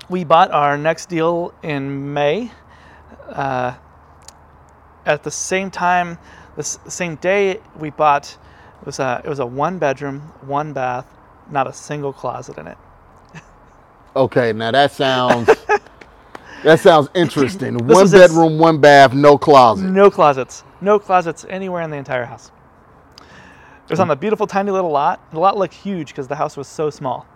We 0.10 0.24
bought 0.24 0.50
our 0.50 0.80
next 0.80 1.10
deal 1.10 1.54
in 1.62 2.12
May. 2.12 2.51
Uh, 3.27 3.75
at 5.05 5.24
the 5.24 5.31
same 5.31 5.69
time, 5.71 6.17
the 6.55 6.63
same 6.63 7.15
day, 7.15 7.59
we 7.77 7.89
bought 7.89 8.38
it 8.81 8.85
was 8.85 9.00
a 9.00 9.21
it 9.24 9.29
was 9.29 9.39
a 9.39 9.45
one 9.45 9.79
bedroom, 9.79 10.19
one 10.41 10.74
bath, 10.74 11.07
not 11.50 11.67
a 11.67 11.74
single 11.74 12.13
closet 12.13 12.57
in 12.57 12.67
it. 12.67 12.77
Okay, 14.15 14.53
now 14.53 14.71
that 14.71 14.91
sounds 14.91 15.47
that 16.63 16.79
sounds 16.79 17.09
interesting. 17.13 17.77
one 17.85 18.09
bedroom, 18.09 18.57
one 18.57 18.79
bath, 18.79 19.13
no 19.13 19.38
closet. 19.38 19.85
No 19.85 20.09
closets. 20.09 20.63
No 20.79 21.00
closets 21.00 21.45
anywhere 21.50 21.81
in 21.81 21.89
the 21.89 21.97
entire 21.97 22.24
house. 22.24 22.51
It 23.19 23.89
was 23.89 24.00
on 24.00 24.07
hmm. 24.07 24.12
a 24.12 24.15
beautiful 24.15 24.47
tiny 24.47 24.71
little 24.71 24.89
lot. 24.89 25.19
The 25.31 25.39
lot 25.39 25.57
looked 25.57 25.74
huge 25.74 26.09
because 26.09 26.27
the 26.27 26.35
house 26.35 26.55
was 26.55 26.67
so 26.67 26.89
small. 26.89 27.27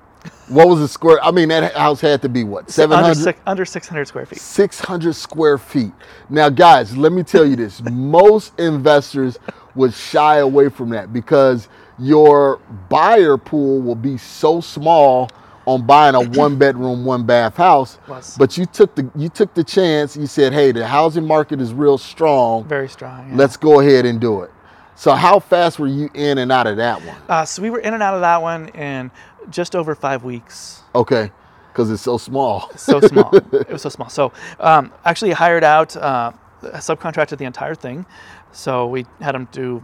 What 0.49 0.67
was 0.67 0.79
the 0.79 0.87
square? 0.87 1.23
I 1.23 1.31
mean, 1.31 1.49
that 1.49 1.73
house 1.75 2.01
had 2.01 2.21
to 2.23 2.29
be 2.29 2.43
what 2.43 2.61
Under, 2.61 2.71
700, 2.71 3.15
six, 3.15 3.39
under 3.45 3.65
600 3.65 4.05
square 4.05 4.25
feet. 4.25 4.39
600 4.39 5.13
square 5.13 5.57
feet. 5.57 5.91
Now, 6.29 6.49
guys, 6.49 6.97
let 6.97 7.11
me 7.11 7.23
tell 7.23 7.45
you 7.45 7.55
this: 7.55 7.81
most 7.91 8.59
investors 8.59 9.37
would 9.75 9.93
shy 9.93 10.37
away 10.37 10.69
from 10.69 10.89
that 10.89 11.13
because 11.13 11.69
your 11.99 12.59
buyer 12.89 13.37
pool 13.37 13.81
will 13.81 13.95
be 13.95 14.17
so 14.17 14.59
small 14.59 15.29
on 15.65 15.85
buying 15.85 16.15
a 16.15 16.21
one 16.21 16.57
bedroom, 16.57 17.05
one 17.05 17.25
bath 17.25 17.55
house. 17.55 17.99
Was. 18.07 18.35
But 18.35 18.57
you 18.57 18.65
took 18.65 18.95
the 18.95 19.09
you 19.15 19.29
took 19.29 19.53
the 19.53 19.63
chance. 19.63 20.17
You 20.17 20.25
said, 20.25 20.51
"Hey, 20.51 20.71
the 20.71 20.87
housing 20.87 21.25
market 21.25 21.61
is 21.61 21.73
real 21.73 21.99
strong. 21.99 22.67
Very 22.67 22.89
strong. 22.89 23.29
yeah. 23.29 23.35
Let's 23.35 23.55
go 23.55 23.81
ahead 23.81 24.05
and 24.05 24.19
do 24.19 24.41
it." 24.41 24.51
So, 24.99 25.13
how 25.13 25.39
fast 25.39 25.79
were 25.79 25.87
you 25.87 26.09
in 26.13 26.39
and 26.39 26.51
out 26.51 26.67
of 26.67 26.75
that 26.75 27.01
one? 27.05 27.15
Uh, 27.29 27.45
so 27.45 27.61
we 27.61 27.69
were 27.69 27.79
in 27.79 27.93
and 27.93 28.03
out 28.03 28.15
of 28.15 28.21
that 28.21 28.41
one 28.41 28.67
in 28.69 29.11
just 29.49 29.75
over 29.75 29.95
five 29.95 30.23
weeks. 30.23 30.83
Okay, 30.95 31.31
because 31.71 31.91
it's 31.91 32.01
so 32.01 32.17
small. 32.17 32.69
So 32.75 32.99
small. 32.99 33.35
it 33.35 33.69
was 33.69 33.81
so 33.81 33.89
small. 33.97 34.09
So 34.09 34.31
um, 34.59 34.91
actually 35.05 35.31
hired 35.31 35.63
out, 35.63 35.95
uh, 35.95 36.31
subcontracted 36.61 37.37
the 37.37 37.45
entire 37.45 37.75
thing. 37.75 38.05
So 38.51 38.87
we 38.87 39.05
had 39.21 39.35
them 39.35 39.47
do, 39.51 39.83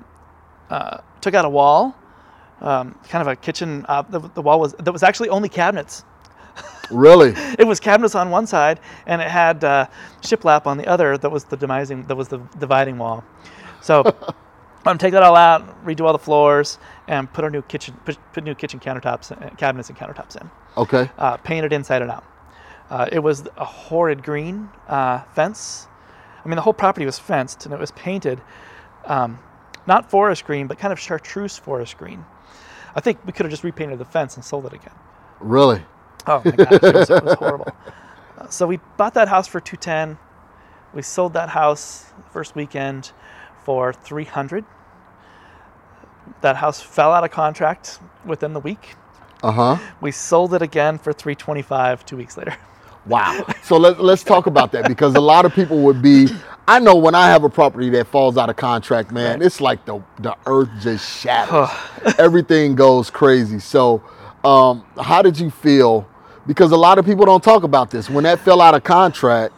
uh, 0.70 0.98
took 1.22 1.34
out 1.34 1.46
a 1.46 1.50
wall, 1.50 1.96
um, 2.62 2.98
kind 3.10 3.22
of 3.22 3.28
a 3.28 3.36
kitchen. 3.36 3.86
Uh, 3.88 4.02
the, 4.04 4.20
the 4.20 4.42
wall 4.42 4.60
was 4.60 4.74
that 4.74 4.92
was 4.92 5.04
actually 5.04 5.30
only 5.30 5.50
cabinets. 5.50 6.04
really? 6.92 7.34
It 7.60 7.68
was 7.68 7.80
cabinets 7.80 8.16
on 8.16 8.30
one 8.30 8.48
side, 8.48 8.80
and 9.06 9.22
it 9.22 9.30
had 9.30 9.64
uh, 9.64 9.88
shiplap 10.22 10.66
on 10.66 10.78
the 10.78 10.88
other. 10.88 11.18
That 11.18 11.30
was 11.30 11.44
the 11.44 11.58
demising. 11.58 12.08
That 12.08 12.16
was 12.16 12.28
the 12.28 12.40
dividing 12.60 12.98
wall. 12.98 13.24
So 13.82 14.04
I'm 14.86 14.98
take 14.98 15.14
that 15.14 15.24
all 15.24 15.36
out, 15.36 15.86
redo 15.86 16.06
all 16.06 16.14
the 16.14 16.20
floors, 16.20 16.80
and 17.08 17.32
put 17.32 17.44
our 17.44 17.50
new 17.50 17.62
kitchen, 17.62 17.96
put, 18.06 18.18
put 18.34 18.44
new 18.44 18.56
kitchen 18.56 18.80
countertops, 18.80 19.32
uh, 19.32 19.50
cabinets, 19.56 19.90
and 19.90 19.98
countertops 19.98 20.40
in. 20.40 20.50
Okay. 20.78 21.10
Uh, 21.18 21.38
painted 21.38 21.72
inside 21.74 22.02
and 22.02 22.12
out. 22.12 22.24
Uh, 22.90 23.08
it 23.12 23.20
was 23.20 23.48
a 23.58 23.66
horrid 23.66 24.24
green 24.24 24.70
uh, 24.88 25.22
fence. 25.34 25.88
I 26.44 26.48
mean, 26.48 26.56
the 26.56 26.62
whole 26.62 26.74
property 26.74 27.06
was 27.06 27.18
fenced, 27.18 27.66
and 27.66 27.74
it 27.74 27.80
was 27.80 27.92
painted, 27.92 28.42
um, 29.06 29.40
not 29.88 30.10
forest 30.10 30.46
green, 30.46 30.68
but 30.68 30.78
kind 30.78 30.94
of 30.94 31.00
chartreuse 31.00 31.58
forest 31.58 31.98
green. 31.98 32.24
I 32.96 33.02
think 33.02 33.20
we 33.26 33.34
could 33.34 33.46
have 33.46 33.52
just 33.52 33.64
repainted 33.64 34.00
the 34.00 34.06
fence 34.06 34.36
and 34.36 34.46
sold 34.46 34.66
it 34.66 34.74
again. 34.74 34.94
Really? 35.40 35.84
Oh 36.28 36.42
my 36.46 36.52
gosh, 36.52 36.72
it 36.72 36.96
was, 36.96 37.10
it 37.10 37.24
was 37.24 37.34
horrible. 37.36 37.68
Uh, 38.38 38.50
so 38.50 38.68
we 38.68 38.82
bought 38.98 39.14
that 39.14 39.30
house 39.30 39.48
for 39.48 39.62
210. 39.62 40.18
We 40.94 41.02
sold 41.02 41.32
that 41.36 41.48
house 41.48 42.12
first 42.34 42.54
weekend 42.54 43.14
for 43.64 43.94
300. 43.94 44.66
That 46.42 46.58
house 46.58 46.82
fell 46.82 47.12
out 47.12 47.24
of 47.24 47.32
contract 47.32 48.00
within 48.26 48.54
the 48.54 48.60
week. 48.60 48.96
Uh 49.44 49.52
huh. 49.52 49.78
We 50.02 50.12
sold 50.12 50.54
it 50.54 50.62
again 50.62 50.98
for 50.98 51.14
325 51.14 52.06
two 52.06 52.18
weeks 52.18 52.38
later. 52.38 52.56
Wow. 53.08 53.46
So 53.62 53.78
let, 53.78 54.02
let's 54.04 54.24
talk 54.24 54.48
about 54.48 54.72
that 54.72 54.88
because 54.88 55.14
a 55.16 55.22
lot 55.22 55.46
of 55.46 55.54
people 55.54 55.80
would 55.84 56.02
be. 56.02 56.28
I 56.68 56.80
know 56.80 56.96
when 56.96 57.14
I 57.14 57.28
have 57.28 57.44
a 57.44 57.50
property 57.50 57.92
that 57.92 58.08
falls 58.08 58.36
out 58.38 58.50
of 58.50 58.56
contract, 58.56 59.12
man, 59.12 59.44
it's 59.44 59.62
like 59.62 59.86
the 59.86 60.02
the 60.20 60.36
earth 60.48 60.70
just 60.82 61.22
shatters. 61.22 61.70
Everything 62.18 62.74
goes 62.76 63.12
crazy. 63.12 63.60
So, 63.60 64.04
um, 64.44 64.84
how 65.00 65.22
did 65.22 65.40
you 65.40 65.52
feel? 65.52 66.08
Because 66.48 66.72
a 66.72 66.78
lot 66.78 66.98
of 66.98 67.06
people 67.06 67.26
don't 67.26 67.44
talk 67.44 67.64
about 67.64 67.92
this. 67.92 68.10
When 68.10 68.24
that 68.24 68.40
fell 68.40 68.62
out 68.62 68.74
of 68.74 68.84
contract, 68.84 69.54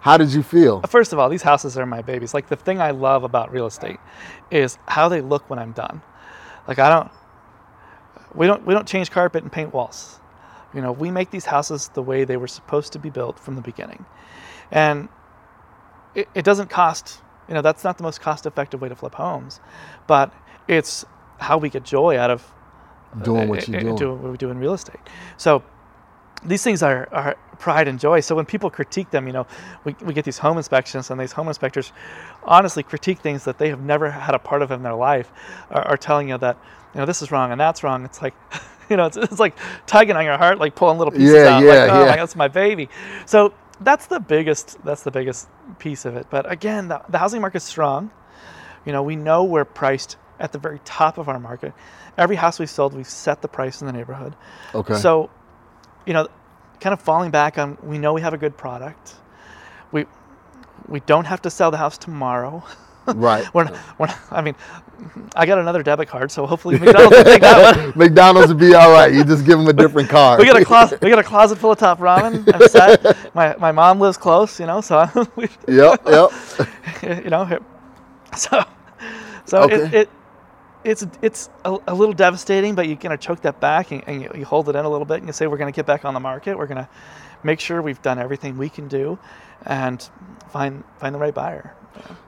how 0.00 0.16
did 0.16 0.32
you 0.32 0.42
feel? 0.42 0.80
First 0.82 1.12
of 1.12 1.18
all, 1.18 1.28
these 1.28 1.42
houses 1.42 1.76
are 1.76 1.86
my 1.86 2.02
babies. 2.02 2.34
Like 2.34 2.48
the 2.48 2.56
thing 2.56 2.80
I 2.80 2.90
love 2.90 3.24
about 3.24 3.52
real 3.52 3.66
estate 3.66 3.98
is 4.50 4.78
how 4.86 5.08
they 5.08 5.20
look 5.20 5.48
when 5.50 5.58
I'm 5.58 5.72
done. 5.72 6.02
Like 6.66 6.78
I 6.78 6.88
don't 6.88 7.10
we 8.34 8.46
don't 8.46 8.64
we 8.66 8.74
don't 8.74 8.86
change 8.86 9.10
carpet 9.10 9.42
and 9.42 9.52
paint 9.52 9.72
walls. 9.74 10.20
You 10.74 10.80
know, 10.80 10.92
we 10.92 11.10
make 11.10 11.30
these 11.30 11.46
houses 11.46 11.88
the 11.94 12.02
way 12.02 12.24
they 12.24 12.36
were 12.36 12.46
supposed 12.46 12.92
to 12.92 12.98
be 12.98 13.10
built 13.10 13.38
from 13.38 13.56
the 13.56 13.60
beginning. 13.60 14.06
And 14.70 15.08
it, 16.14 16.28
it 16.34 16.44
doesn't 16.44 16.70
cost, 16.70 17.20
you 17.48 17.54
know, 17.54 17.62
that's 17.62 17.82
not 17.82 17.98
the 17.98 18.04
most 18.04 18.20
cost 18.20 18.46
effective 18.46 18.80
way 18.80 18.88
to 18.88 18.94
flip 18.94 19.14
homes, 19.16 19.60
but 20.06 20.32
it's 20.68 21.04
how 21.38 21.58
we 21.58 21.68
get 21.70 21.84
joy 21.84 22.16
out 22.16 22.30
of 22.30 22.52
Doing 23.22 23.48
what 23.48 23.68
eh, 23.68 23.72
you 23.72 23.72
do. 23.72 23.78
Eh, 23.78 23.82
doing. 23.82 23.96
doing 23.96 24.22
what 24.22 24.30
we 24.30 24.38
do 24.38 24.50
in 24.50 24.58
real 24.58 24.72
estate. 24.74 25.00
So 25.36 25.64
these 26.44 26.62
things 26.64 26.82
are, 26.82 27.08
are 27.12 27.36
pride 27.58 27.88
and 27.88 28.00
joy. 28.00 28.20
So 28.20 28.34
when 28.34 28.46
people 28.46 28.70
critique 28.70 29.10
them, 29.10 29.26
you 29.26 29.32
know, 29.32 29.46
we, 29.84 29.94
we 30.02 30.14
get 30.14 30.24
these 30.24 30.38
home 30.38 30.56
inspections, 30.56 31.10
and 31.10 31.20
these 31.20 31.32
home 31.32 31.48
inspectors 31.48 31.92
honestly 32.44 32.82
critique 32.82 33.18
things 33.20 33.44
that 33.44 33.58
they 33.58 33.68
have 33.68 33.80
never 33.80 34.10
had 34.10 34.34
a 34.34 34.38
part 34.38 34.62
of 34.62 34.70
in 34.70 34.82
their 34.82 34.94
life, 34.94 35.30
are, 35.70 35.82
are 35.82 35.96
telling 35.96 36.28
you 36.30 36.38
that, 36.38 36.56
you 36.94 37.00
know, 37.00 37.06
this 37.06 37.22
is 37.22 37.30
wrong 37.30 37.52
and 37.52 37.60
that's 37.60 37.82
wrong. 37.82 38.04
It's 38.04 38.22
like, 38.22 38.34
you 38.90 38.96
know, 38.96 39.06
it's, 39.06 39.16
it's 39.16 39.38
like 39.38 39.56
tugging 39.86 40.16
on 40.16 40.24
your 40.24 40.38
heart, 40.38 40.58
like 40.58 40.74
pulling 40.74 40.98
little 40.98 41.12
pieces 41.12 41.34
Yeah, 41.34 41.56
out. 41.56 41.62
yeah, 41.62 41.68
like, 41.70 41.90
oh 41.90 42.00
yeah. 42.04 42.10
my, 42.10 42.16
that's 42.16 42.36
my 42.36 42.48
baby. 42.48 42.88
So 43.26 43.52
that's 43.80 44.06
the 44.06 44.20
biggest, 44.20 44.82
that's 44.84 45.02
the 45.02 45.10
biggest 45.10 45.48
piece 45.78 46.04
of 46.04 46.16
it. 46.16 46.26
But 46.30 46.50
again, 46.50 46.88
the, 46.88 47.02
the 47.08 47.18
housing 47.18 47.40
market's 47.40 47.64
strong. 47.66 48.10
You 48.86 48.92
know, 48.92 49.02
we 49.02 49.14
know 49.16 49.44
we're 49.44 49.66
priced 49.66 50.16
at 50.38 50.52
the 50.52 50.58
very 50.58 50.80
top 50.84 51.18
of 51.18 51.28
our 51.28 51.38
market. 51.38 51.74
Every 52.16 52.36
house 52.36 52.58
we've 52.58 52.70
sold, 52.70 52.94
we've 52.94 53.06
set 53.06 53.42
the 53.42 53.48
price 53.48 53.80
in 53.82 53.86
the 53.86 53.92
neighborhood. 53.92 54.34
Okay. 54.74 54.94
So, 54.94 55.30
you 56.06 56.12
know, 56.12 56.28
kind 56.80 56.92
of 56.92 57.00
falling 57.00 57.30
back 57.30 57.58
on, 57.58 57.76
we 57.82 57.98
know 57.98 58.12
we 58.12 58.20
have 58.20 58.34
a 58.34 58.38
good 58.38 58.56
product. 58.56 59.16
We 59.92 60.06
we 60.88 61.00
don't 61.00 61.26
have 61.26 61.42
to 61.42 61.50
sell 61.50 61.70
the 61.70 61.76
house 61.76 61.98
tomorrow. 61.98 62.64
right. 63.06 63.46
We're, 63.54 63.64
not, 63.64 63.98
we're 63.98 64.08
I 64.30 64.42
mean, 64.42 64.54
I 65.34 65.46
got 65.46 65.58
another 65.58 65.82
debit 65.82 66.08
card, 66.08 66.30
so 66.30 66.46
hopefully 66.46 66.78
McDonald's 66.80 67.16
will 67.16 67.24
take 67.24 67.40
that 67.42 67.76
one. 67.76 67.92
McDonald's 67.96 68.48
would 68.48 68.58
be 68.58 68.74
all 68.74 68.90
right. 68.90 69.12
You 69.12 69.24
just 69.24 69.46
give 69.46 69.58
them 69.58 69.68
a 69.68 69.72
different 69.72 70.08
card. 70.08 70.40
We 70.40 70.46
got 70.46 70.60
a 70.60 70.64
closet. 70.64 71.00
We 71.00 71.10
got 71.10 71.18
a 71.18 71.24
closet 71.24 71.58
full 71.58 71.72
of 71.72 71.78
top 71.78 71.98
ramen. 71.98 72.50
I'm 72.52 72.68
set. 72.68 73.34
My 73.34 73.56
my 73.56 73.72
mom 73.72 74.00
lives 74.00 74.16
close, 74.16 74.58
you 74.60 74.66
know, 74.66 74.80
so 74.80 75.08
we, 75.36 75.48
Yep. 75.68 76.02
Yep. 76.06 77.24
you 77.24 77.30
know, 77.30 77.58
so 78.36 78.64
so 79.44 79.64
it, 79.64 79.94
it 79.94 80.10
it's 80.84 81.06
it's 81.22 81.50
a, 81.64 81.78
a 81.88 81.94
little 81.94 82.14
devastating, 82.14 82.74
but 82.74 82.88
you 82.88 82.96
kind 82.96 83.14
of 83.14 83.20
choke 83.20 83.42
that 83.42 83.60
back 83.60 83.90
and, 83.90 84.02
and 84.06 84.22
you, 84.22 84.30
you 84.34 84.44
hold 84.44 84.68
it 84.68 84.76
in 84.76 84.84
a 84.84 84.88
little 84.88 85.04
bit 85.04 85.18
and 85.18 85.26
you 85.26 85.32
say 85.32 85.46
we're 85.46 85.58
going 85.58 85.72
to 85.72 85.76
get 85.76 85.86
back 85.86 86.04
on 86.04 86.14
the 86.14 86.20
market. 86.20 86.56
We're 86.56 86.66
going 86.66 86.84
to 86.84 86.88
make 87.42 87.60
sure 87.60 87.82
we've 87.82 88.02
done 88.02 88.18
everything 88.18 88.56
we 88.58 88.68
can 88.68 88.88
do, 88.88 89.18
and 89.66 90.08
find 90.50 90.84
find 90.98 91.14
the 91.14 91.18
right 91.18 91.34
buyer. 91.34 91.74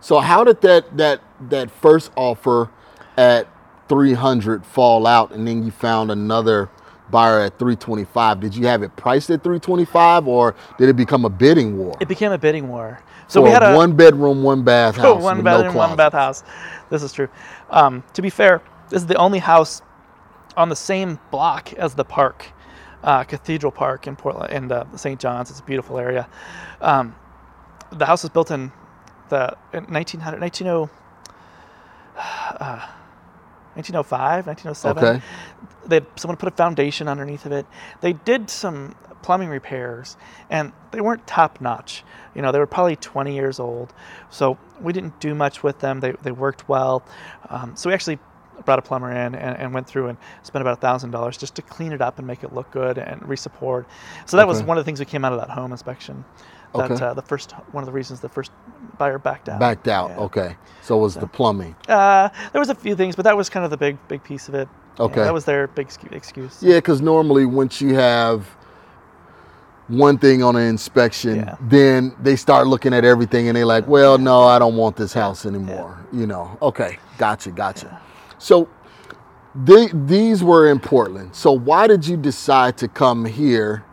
So 0.01 0.21
how 0.21 0.45
did 0.45 0.61
that 0.62 0.97
that 0.97 1.21
that 1.49 1.71
first 1.71 2.11
offer 2.17 2.71
at 3.17 3.49
300 3.88 4.65
fall 4.65 5.07
out, 5.07 5.33
and 5.33 5.47
then 5.47 5.65
you 5.65 5.71
found 5.71 6.11
another 6.11 6.71
buyer 7.12 7.38
at 7.40 7.59
325? 7.61 8.40
Did 8.40 8.57
you 8.57 8.66
have 8.66 8.83
it 8.83 8.96
priced 8.96 9.31
at 9.31 9.44
325, 9.44 10.27
or 10.27 10.57
did 10.79 10.88
it 10.88 10.96
become 10.96 11.25
a 11.25 11.31
bidding 11.31 11.79
war? 11.79 11.96
It 12.01 12.09
became 12.09 12.33
a 12.33 12.38
bidding 12.38 12.68
war. 12.68 13.01
So 13.29 13.40
for 13.40 13.44
we 13.44 13.51
had 13.51 13.62
a 13.62 13.77
one 13.77 13.94
bedroom, 13.94 14.42
one 14.42 14.64
bath 14.64 14.96
house, 14.96 15.22
one 15.22 15.44
bedroom, 15.44 15.75
no 15.75 15.79
one 15.79 15.96
bath 15.96 16.12
house. 16.12 16.42
This 16.90 17.05
is 17.05 17.12
true. 17.12 17.29
Um, 17.70 18.03
to 18.14 18.22
be 18.22 18.31
fair, 18.31 18.61
this 18.88 19.03
is 19.03 19.07
the 19.07 19.16
only 19.16 19.38
house 19.38 19.83
on 20.57 20.68
the 20.68 20.77
same 20.77 21.20
block 21.31 21.72
as 21.75 21.94
the 21.94 22.05
park, 22.05 22.46
uh, 23.05 23.22
Cathedral 23.25 23.70
Park 23.70 24.07
in 24.07 24.16
Portland, 24.16 24.53
in 24.53 24.72
uh, 24.72 24.96
St. 24.96 25.20
John's. 25.20 25.51
It's 25.51 25.61
a 25.61 25.62
beautiful 25.62 25.98
area. 25.98 26.29
Um, 26.81 27.14
the 27.90 28.07
house 28.07 28.22
was 28.22 28.31
built 28.31 28.51
in 28.51 28.72
the 29.29 29.57
in 29.72 29.85
1900, 29.85 30.40
1900, 30.40 30.90
uh, 32.16 32.88
1905, 33.75 34.46
1907. 34.46 35.05
Okay. 35.05 35.25
They 35.87 36.01
someone 36.16 36.37
put 36.37 36.49
a 36.49 36.57
foundation 36.57 37.09
underneath 37.09 37.47
of 37.47 37.53
it. 37.53 37.66
They 38.01 38.12
did 38.12 38.51
some 38.51 38.95
plumbing 39.23 39.49
repairs, 39.49 40.16
and 40.51 40.73
they 40.90 41.01
weren't 41.01 41.27
top 41.27 41.61
notch. 41.61 42.05
You 42.35 42.42
know, 42.42 42.53
they 42.53 42.59
were 42.59 42.66
probably 42.66 42.97
20 42.97 43.35
years 43.35 43.61
old, 43.61 43.92
so 44.31 44.59
we 44.81 44.92
didn't 44.92 45.21
do 45.21 45.35
much 45.35 45.62
with 45.62 45.79
them. 45.79 46.01
They, 46.01 46.12
they 46.23 46.33
worked 46.33 46.68
well, 46.68 47.05
um, 47.49 47.77
so 47.77 47.88
we 47.88 47.95
actually 47.95 48.18
brought 48.64 48.79
a 48.79 48.83
plumber 48.83 49.11
in 49.11 49.35
and, 49.35 49.57
and 49.57 49.75
went 49.75 49.87
through 49.87 50.09
and 50.09 50.18
spent 50.42 50.61
about 50.61 50.79
a 50.79 50.81
thousand 50.81 51.11
dollars 51.11 51.37
just 51.37 51.55
to 51.57 51.62
clean 51.62 51.92
it 51.92 52.01
up 52.01 52.18
and 52.18 52.27
make 52.27 52.45
it 52.45 52.53
look 52.53 52.71
good 52.71 52.99
and 52.99 53.21
resupport. 53.23 53.87
So 54.27 54.37
that 54.37 54.47
was 54.47 54.62
one 54.62 54.77
of 54.79 54.85
the 54.85 54.88
things 54.88 54.99
that 54.99 55.07
came 55.09 55.25
out 55.25 55.33
of 55.33 55.40
that 55.40 55.51
home 55.51 55.73
inspection. 55.73 56.25
That 56.75 56.90
Okay. 56.90 57.05
uh, 57.05 57.12
the 57.14 57.23
first 57.23 57.53
one 57.73 57.83
of 57.83 57.87
the 57.87 57.92
reasons 57.92 58.21
the 58.21 58.31
first 58.31 58.51
buyer 58.97 59.18
backed 59.18 59.49
out. 59.49 59.61
Backed 59.61 59.88
out. 59.88 60.11
Yeah. 60.11 60.21
Okay. 60.21 60.57
So 60.81 60.97
was 60.97 61.14
the 61.14 61.27
plumbing. 61.27 61.77
Uh, 61.87 62.31
there 62.53 62.61
was 62.61 62.71
a 62.71 62.75
few 62.75 62.97
things, 62.97 63.14
but 63.14 63.25
that 63.25 63.37
was 63.37 63.51
kind 63.51 63.64
of 63.64 63.71
the 63.71 63.77
big 63.77 63.99
big 64.09 64.25
piece 64.25 64.49
of 64.49 64.55
it. 64.55 64.68
Yeah, 64.99 65.05
Okay. 65.05 65.23
that 65.23 65.33
was 65.35 65.45
their 65.45 65.69
big 65.69 65.89
excuse. 66.11 66.63
Yeah, 66.63 66.77
because 66.77 67.01
normally 67.01 67.47
once 67.47 67.81
you 67.81 67.95
have 67.95 68.47
one 69.89 70.17
thing 70.19 70.43
on 70.43 70.57
an 70.57 70.67
inspection, 70.69 71.37
Yeah. 71.37 71.57
then 71.61 72.15
they 72.23 72.37
start 72.37 72.67
looking 72.67 72.95
at 72.95 73.05
everything 73.05 73.49
and 73.49 73.57
they're 73.57 73.67
like, 73.67 73.87
well, 73.89 74.19
no, 74.19 74.45
I 74.45 74.59
don't 74.59 74.77
want 74.77 74.97
this 74.97 75.13
house 75.13 75.45
anymore. 75.47 75.99
You 76.13 76.27
know, 76.27 76.57
okay, 76.63 76.99
gotcha, 77.19 77.51
gotcha. 77.51 78.01
So 78.39 78.69
they, 79.55 79.89
these 79.93 80.43
were 80.43 80.71
in 80.71 80.79
Portland. 80.79 81.35
So 81.35 81.53
why 81.53 81.87
did 81.87 82.07
you 82.07 82.17
decide 82.17 82.77
to 82.79 82.89
come 82.89 83.25
here 83.25 83.85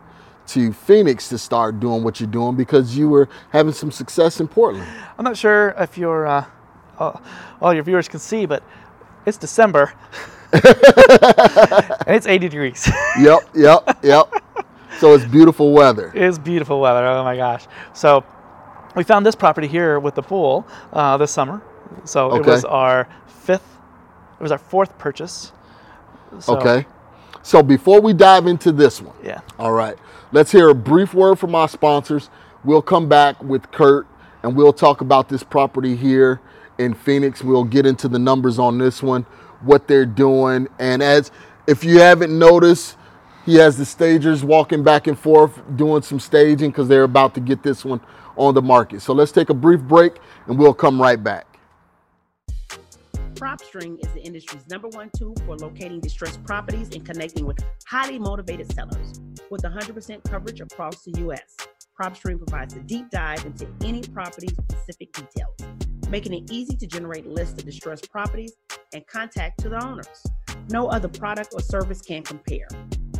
to 0.48 0.72
Phoenix 0.72 1.28
to 1.28 1.38
start 1.38 1.80
doing 1.80 2.02
what 2.02 2.20
you're 2.20 2.30
doing? 2.30 2.56
Because 2.56 2.96
you 2.96 3.08
were 3.08 3.28
having 3.50 3.72
some 3.72 3.90
success 3.90 4.40
in 4.40 4.48
Portland. 4.48 4.86
I'm 5.18 5.24
not 5.24 5.36
sure 5.36 5.74
if 5.78 5.98
your 5.98 6.26
uh, 6.26 6.44
all, 6.98 7.20
all 7.60 7.74
your 7.74 7.82
viewers 7.82 8.08
can 8.08 8.20
see, 8.20 8.46
but 8.46 8.62
it's 9.26 9.36
December 9.36 9.92
and 10.52 12.14
it's 12.16 12.26
80 12.26 12.48
degrees. 12.48 12.88
yep, 13.18 13.40
yep, 13.54 13.98
yep. 14.02 14.32
So 14.98 15.14
it's 15.14 15.24
beautiful 15.24 15.72
weather. 15.72 16.12
It 16.14 16.22
is 16.22 16.38
beautiful 16.38 16.80
weather. 16.80 17.06
Oh 17.06 17.24
my 17.24 17.36
gosh! 17.36 17.66
So 17.94 18.24
we 18.94 19.04
found 19.04 19.24
this 19.24 19.34
property 19.34 19.66
here 19.66 19.98
with 20.00 20.14
the 20.14 20.22
pool 20.22 20.66
uh, 20.92 21.16
this 21.16 21.30
summer. 21.30 21.62
So 22.04 22.34
it 22.34 22.44
was 22.44 22.64
our 22.64 23.08
fifth. 23.26 23.76
It 24.38 24.42
was 24.42 24.52
our 24.52 24.58
fourth 24.58 24.96
purchase. 24.98 25.52
So, 26.38 26.56
Okay. 26.56 26.86
So 27.42 27.62
before 27.62 28.00
we 28.00 28.12
dive 28.12 28.46
into 28.46 28.70
this 28.72 29.00
one, 29.00 29.16
Yeah. 29.22 29.40
All 29.58 29.72
right. 29.72 29.96
Let's 30.32 30.52
hear 30.52 30.68
a 30.68 30.74
brief 30.74 31.14
word 31.14 31.38
from 31.38 31.54
our 31.54 31.68
sponsors. 31.68 32.28
We'll 32.64 32.82
come 32.82 33.08
back 33.08 33.42
with 33.42 33.70
Kurt 33.72 34.06
and 34.42 34.54
we'll 34.54 34.72
talk 34.72 35.00
about 35.00 35.28
this 35.28 35.42
property 35.42 35.96
here 35.96 36.40
in 36.78 36.94
Phoenix. 36.94 37.42
We'll 37.42 37.64
get 37.64 37.86
into 37.86 38.08
the 38.08 38.18
numbers 38.18 38.58
on 38.58 38.78
this 38.78 39.02
one, 39.02 39.24
what 39.62 39.86
they're 39.88 40.06
doing. 40.06 40.68
And 40.78 41.02
as 41.02 41.30
if 41.66 41.84
you 41.84 41.98
haven't 42.00 42.36
noticed, 42.36 42.96
he 43.46 43.56
has 43.56 43.76
the 43.76 43.84
stagers 43.84 44.44
walking 44.44 44.82
back 44.82 45.06
and 45.06 45.18
forth 45.18 45.60
doing 45.76 46.02
some 46.02 46.20
staging 46.20 46.70
because 46.70 46.88
they're 46.88 47.04
about 47.04 47.34
to 47.34 47.40
get 47.40 47.62
this 47.62 47.84
one 47.84 48.00
on 48.36 48.54
the 48.54 48.62
market. 48.62 49.02
So 49.02 49.12
let's 49.12 49.32
take 49.32 49.50
a 49.50 49.54
brief 49.54 49.80
break 49.80 50.16
and 50.46 50.58
we'll 50.58 50.74
come 50.74 51.00
right 51.00 51.22
back. 51.22 51.46
PropStream 53.34 53.98
is 54.04 54.12
the 54.12 54.20
industry's 54.20 54.68
number 54.68 54.88
one 54.88 55.10
tool 55.16 55.34
for 55.46 55.56
locating 55.56 55.98
distressed 55.98 56.44
properties 56.44 56.90
and 56.94 57.06
connecting 57.06 57.46
with 57.46 57.58
highly 57.86 58.18
motivated 58.18 58.70
sellers. 58.74 59.20
With 59.50 59.62
100% 59.62 60.22
coverage 60.24 60.60
across 60.60 61.02
the 61.04 61.12
U.S., 61.20 61.56
PropStream 61.98 62.36
provides 62.36 62.74
a 62.74 62.80
deep 62.80 63.10
dive 63.10 63.44
into 63.46 63.66
any 63.82 64.02
property's 64.02 64.52
specific 64.52 65.12
details, 65.12 65.56
making 66.10 66.34
it 66.34 66.50
easy 66.50 66.76
to 66.76 66.86
generate 66.86 67.26
lists 67.26 67.58
of 67.58 67.64
distressed 67.64 68.10
properties 68.10 68.52
and 68.92 69.06
contact 69.06 69.60
to 69.60 69.68
the 69.68 69.82
owners. 69.84 70.26
No 70.70 70.88
other 70.88 71.08
product 71.08 71.54
or 71.54 71.60
service 71.60 72.02
can 72.02 72.22
compare. 72.22 72.68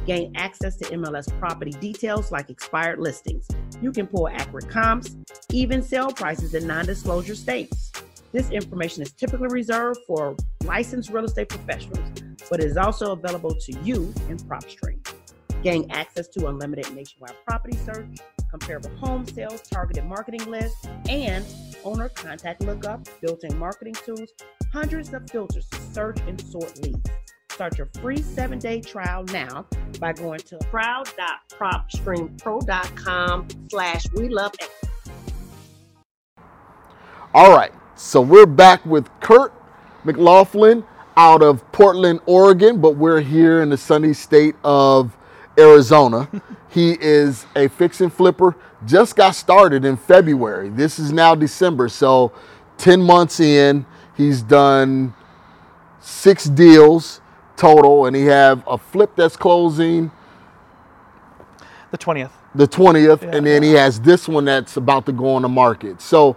Gain 0.07 0.33
access 0.35 0.77
to 0.79 0.85
MLS 0.97 1.27
property 1.39 1.71
details 1.73 2.33
like 2.33 2.51
expired 2.51 2.99
listings. 2.99 3.47
You 3.81 3.93
can 3.93 4.07
pull 4.07 4.29
accurate 4.29 4.69
comps, 4.69 5.17
even 5.53 5.83
sale 5.83 6.11
prices 6.11 6.55
in 6.55 6.67
non 6.67 6.87
disclosure 6.87 7.35
states. 7.35 7.93
This 8.33 8.51
information 8.51 9.03
is 9.03 9.13
typically 9.13 9.49
reserved 9.49 10.01
for 10.07 10.37
licensed 10.65 11.11
real 11.11 11.25
estate 11.25 11.49
professionals, 11.49 12.09
but 12.49 12.63
is 12.63 12.77
also 12.77 13.13
available 13.13 13.55
to 13.55 13.73
you 13.83 14.13
in 14.29 14.37
PropStream. 14.37 14.99
Gain 15.63 15.91
access 15.91 16.29
to 16.29 16.47
unlimited 16.47 16.93
nationwide 16.95 17.35
property 17.47 17.77
search, 17.77 18.19
comparable 18.51 18.91
home 18.97 19.27
sales, 19.27 19.63
targeted 19.63 20.05
marketing 20.05 20.45
lists, 20.51 20.87
and 21.09 21.45
owner 21.85 22.09
contact 22.09 22.63
lookup, 22.63 23.07
built-in 23.21 23.59
marketing 23.59 23.95
tools, 23.95 24.31
hundreds 24.73 25.13
of 25.13 25.29
filters 25.31 25.67
to 25.69 25.79
search 25.93 26.19
and 26.27 26.41
sort 26.41 26.81
leads. 26.83 27.11
Start 27.51 27.77
your 27.77 27.89
free 28.01 28.23
seven-day 28.23 28.81
trial 28.81 29.25
now 29.33 29.67
by 29.99 30.13
going 30.13 30.39
to 30.41 30.57
proud.propstreampro.com 30.71 33.49
slash 33.71 34.05
we 34.15 34.29
love 34.29 34.53
it. 34.61 34.71
All 37.35 37.53
right, 37.55 37.73
so 37.97 38.21
we're 38.21 38.47
back 38.47 38.85
with 38.87 39.09
Kurt 39.21 39.53
McLaughlin 40.05 40.85
out 41.17 41.43
of 41.43 41.71
Portland, 41.71 42.21
Oregon, 42.27 42.81
but 42.81 42.97
we're 42.97 43.21
here 43.21 43.63
in 43.63 43.69
the 43.69 43.77
sunny 43.77 44.15
state 44.15 44.57
of 44.65 45.17
Arizona. 45.59 46.29
he 46.71 46.97
is 47.01 47.47
a 47.57 47.69
fix 47.69 48.01
and 48.01 48.13
flipper, 48.13 48.57
just 48.87 49.17
got 49.17 49.35
started 49.35 49.85
in 49.85 49.97
February. 49.97 50.69
This 50.69 50.99
is 50.99 51.13
now 51.13 51.35
December, 51.35 51.89
so 51.89 52.33
10 52.79 53.03
months 53.03 53.41
in, 53.41 53.85
he's 54.17 54.41
done 54.43 55.13
six 56.01 56.45
deals 56.45 57.21
total, 57.57 58.07
and 58.07 58.17
he 58.17 58.25
have 58.27 58.63
a 58.67 58.79
flip 58.79 59.11
that's 59.17 59.37
closing 59.37 60.11
The 61.91 61.99
20th. 61.99 62.31
the 62.55 62.67
20th, 62.69 63.23
Yeah. 63.23 63.37
and 63.37 63.47
then 63.47 63.63
he 63.63 63.73
has 63.73 64.01
this 64.01 64.27
one 64.29 64.45
that's 64.47 64.77
about 64.77 65.07
to 65.07 65.13
go 65.13 65.35
on 65.35 65.43
the 65.43 65.49
market. 65.49 66.01
So 66.01 66.37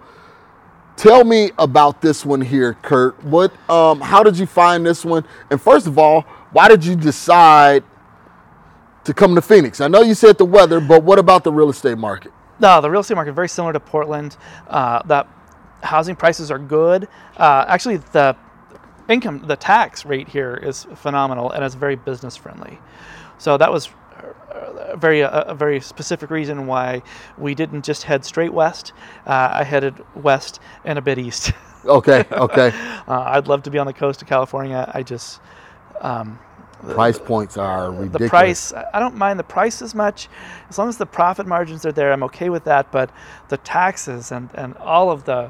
tell 0.97 1.23
me 1.23 1.51
about 1.57 2.01
this 2.01 2.25
one 2.25 2.41
here, 2.41 2.75
Kurt. 2.81 3.23
What 3.23 3.51
um 3.69 4.01
how 4.01 4.23
did 4.23 4.37
you 4.37 4.45
find 4.47 4.85
this 4.85 5.05
one? 5.05 5.23
And 5.49 5.61
first 5.61 5.87
of 5.87 5.97
all, 5.97 6.25
why 6.51 6.67
did 6.67 6.83
you 6.83 6.95
decide 6.95 7.83
to 9.05 9.13
come 9.13 9.35
to 9.35 9.41
Phoenix? 9.41 9.81
I 9.81 9.87
know 9.87 10.01
you 10.01 10.13
said 10.13 10.37
the 10.37 10.45
weather, 10.45 10.79
but 10.79 11.03
what 11.03 11.19
about 11.19 11.43
the 11.43 11.51
real 11.51 11.69
estate 11.69 11.97
market? 11.97 12.31
No, 12.59 12.81
the 12.81 12.89
real 12.89 13.01
estate 13.01 13.15
market 13.15 13.33
very 13.33 13.49
similar 13.49 13.73
to 13.73 13.79
Portland. 13.79 14.37
Uh, 14.67 15.01
that 15.03 15.27
housing 15.81 16.15
prices 16.15 16.49
are 16.51 16.59
good. 16.59 17.07
Uh, 17.37 17.65
actually, 17.67 17.97
the 17.97 18.35
income, 19.09 19.43
the 19.45 19.55
tax 19.55 20.05
rate 20.05 20.27
here 20.27 20.55
is 20.55 20.87
phenomenal 20.95 21.51
and 21.51 21.63
it's 21.63 21.75
very 21.75 21.95
business 21.95 22.35
friendly. 22.35 22.79
So 23.37 23.57
that 23.57 23.71
was 23.71 23.89
a 24.53 24.97
very 24.97 25.21
a, 25.21 25.29
a 25.29 25.55
very 25.55 25.81
specific 25.81 26.29
reason 26.29 26.67
why 26.67 27.01
we 27.37 27.55
didn't 27.55 27.83
just 27.83 28.03
head 28.03 28.23
straight 28.23 28.53
west. 28.53 28.93
Uh, 29.25 29.49
I 29.51 29.63
headed 29.63 29.95
west 30.15 30.59
and 30.85 30.97
a 30.97 31.01
bit 31.01 31.17
east. 31.17 31.51
Okay, 31.85 32.23
okay. 32.31 32.71
uh, 33.07 33.23
I'd 33.25 33.47
love 33.47 33.63
to 33.63 33.69
be 33.69 33.77
on 33.77 33.87
the 33.87 33.93
coast 33.93 34.21
of 34.21 34.27
California. 34.29 34.89
I 34.93 35.03
just 35.03 35.41
um, 35.99 36.39
Price 36.89 37.19
points 37.19 37.57
are 37.57 37.91
ridiculous. 37.91 38.21
the 38.21 38.29
price 38.29 38.73
I 38.93 38.99
don't 38.99 39.15
mind 39.15 39.39
the 39.39 39.43
price 39.43 39.81
as 39.81 39.95
much 39.95 40.27
as 40.69 40.77
long 40.77 40.89
as 40.89 40.97
the 40.97 41.05
profit 41.05 41.47
margins 41.47 41.85
are 41.85 41.91
there 41.91 42.11
i'm 42.11 42.23
okay 42.23 42.49
with 42.49 42.63
that 42.65 42.91
but 42.91 43.09
the 43.49 43.57
taxes 43.57 44.31
and, 44.31 44.49
and 44.55 44.75
all 44.77 45.09
of 45.09 45.23
the 45.23 45.49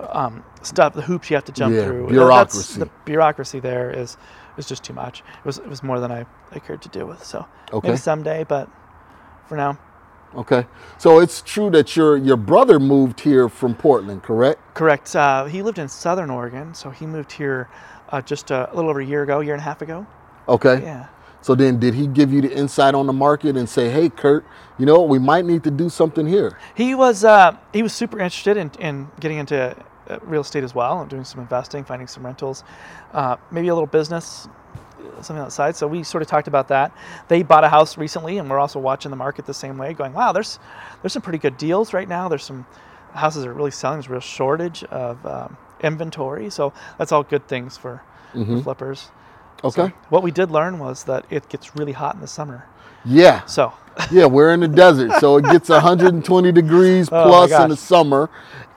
um, 0.00 0.44
stuff 0.62 0.92
the 0.94 1.02
hoops 1.02 1.30
you 1.30 1.36
have 1.36 1.44
to 1.46 1.52
jump 1.52 1.74
Yeah, 1.74 1.84
through 1.84 2.08
bureaucracy. 2.08 2.80
the 2.80 2.90
bureaucracy 3.04 3.60
there 3.60 3.90
is 3.90 4.16
is 4.58 4.66
just 4.66 4.84
too 4.84 4.92
much 4.92 5.20
it 5.20 5.44
was 5.44 5.58
it 5.58 5.68
was 5.68 5.82
more 5.82 5.98
than 6.00 6.12
i, 6.12 6.26
I 6.52 6.58
cared 6.58 6.82
to 6.82 6.88
deal 6.90 7.06
with 7.06 7.24
so 7.24 7.46
Okay. 7.72 7.88
maybe 7.88 7.98
someday 7.98 8.44
but 8.44 8.68
for 9.48 9.56
now 9.56 9.78
Okay. 10.34 10.66
So 10.98 11.20
it's 11.20 11.40
true 11.40 11.70
that 11.70 11.96
your 11.96 12.16
your 12.18 12.36
brother 12.36 12.78
moved 12.78 13.20
here 13.20 13.48
from 13.48 13.74
Portland, 13.74 14.22
correct? 14.22 14.60
Correct. 14.74 15.16
Uh, 15.16 15.46
he 15.46 15.62
lived 15.62 15.78
in 15.78 15.88
Southern 15.88 16.28
Oregon, 16.30 16.74
so 16.74 16.90
he 16.90 17.06
moved 17.06 17.32
here 17.32 17.70
uh, 18.10 18.20
just 18.20 18.50
a, 18.50 18.68
little 18.74 18.90
over 18.90 19.00
a 19.00 19.04
year 19.06 19.22
ago, 19.22 19.40
year 19.40 19.54
and 19.54 19.60
a 19.60 19.64
half 19.64 19.80
ago. 19.80 20.06
Okay. 20.48 20.82
Yeah. 20.82 21.06
So 21.40 21.54
then, 21.54 21.78
did 21.78 21.94
he 21.94 22.08
give 22.08 22.32
you 22.32 22.40
the 22.40 22.52
insight 22.52 22.94
on 22.94 23.06
the 23.06 23.12
market 23.12 23.56
and 23.56 23.68
say, 23.68 23.88
"Hey, 23.88 24.08
Kurt, 24.08 24.44
you 24.78 24.86
know, 24.86 25.02
we 25.02 25.20
might 25.20 25.44
need 25.44 25.62
to 25.62 25.70
do 25.70 25.88
something 25.88 26.26
here"? 26.26 26.58
He 26.74 26.94
was 26.94 27.22
uh, 27.24 27.56
he 27.72 27.84
was 27.84 27.92
super 27.92 28.18
interested 28.18 28.56
in, 28.56 28.72
in 28.80 29.08
getting 29.20 29.38
into 29.38 29.76
uh, 30.08 30.18
real 30.22 30.40
estate 30.40 30.64
as 30.64 30.74
well 30.74 31.00
and 31.00 31.08
doing 31.08 31.22
some 31.22 31.40
investing, 31.40 31.84
finding 31.84 32.08
some 32.08 32.26
rentals, 32.26 32.64
uh, 33.12 33.36
maybe 33.52 33.68
a 33.68 33.74
little 33.74 33.86
business, 33.86 34.48
something 35.20 35.38
outside. 35.38 35.76
So 35.76 35.86
we 35.86 36.02
sort 36.02 36.22
of 36.22 36.28
talked 36.28 36.48
about 36.48 36.66
that. 36.68 36.92
They 37.28 37.44
bought 37.44 37.62
a 37.62 37.68
house 37.68 37.96
recently, 37.96 38.38
and 38.38 38.50
we're 38.50 38.58
also 38.58 38.80
watching 38.80 39.10
the 39.10 39.16
market 39.16 39.46
the 39.46 39.54
same 39.54 39.78
way, 39.78 39.94
going, 39.94 40.12
"Wow, 40.14 40.32
there's 40.32 40.58
there's 41.00 41.12
some 41.12 41.22
pretty 41.22 41.38
good 41.38 41.56
deals 41.58 41.92
right 41.92 42.08
now. 42.08 42.28
There's 42.28 42.42
some 42.44 42.66
houses 43.12 43.44
that 43.44 43.50
are 43.50 43.54
really 43.54 43.70
selling. 43.70 43.98
There's 43.98 44.08
a 44.08 44.12
real 44.12 44.20
shortage 44.20 44.82
of 44.84 45.24
um, 45.24 45.56
inventory, 45.80 46.50
so 46.50 46.72
that's 46.98 47.12
all 47.12 47.22
good 47.22 47.46
things 47.46 47.76
for, 47.76 48.02
for 48.32 48.62
flippers." 48.62 49.10
Okay. 49.64 49.88
So 49.88 49.92
what 50.10 50.22
we 50.22 50.30
did 50.30 50.50
learn 50.50 50.78
was 50.78 51.04
that 51.04 51.24
it 51.30 51.48
gets 51.48 51.76
really 51.76 51.92
hot 51.92 52.14
in 52.14 52.20
the 52.20 52.26
summer. 52.26 52.66
Yeah. 53.04 53.44
So 53.46 53.72
Yeah, 54.10 54.26
we're 54.26 54.52
in 54.52 54.60
the 54.60 54.68
desert, 54.68 55.12
so 55.20 55.38
it 55.38 55.44
gets 55.46 55.68
120 55.68 56.52
degrees 56.52 57.08
Oh, 57.12 57.24
plus 57.24 57.52
in 57.52 57.70
the 57.70 57.76
summer, 57.76 58.28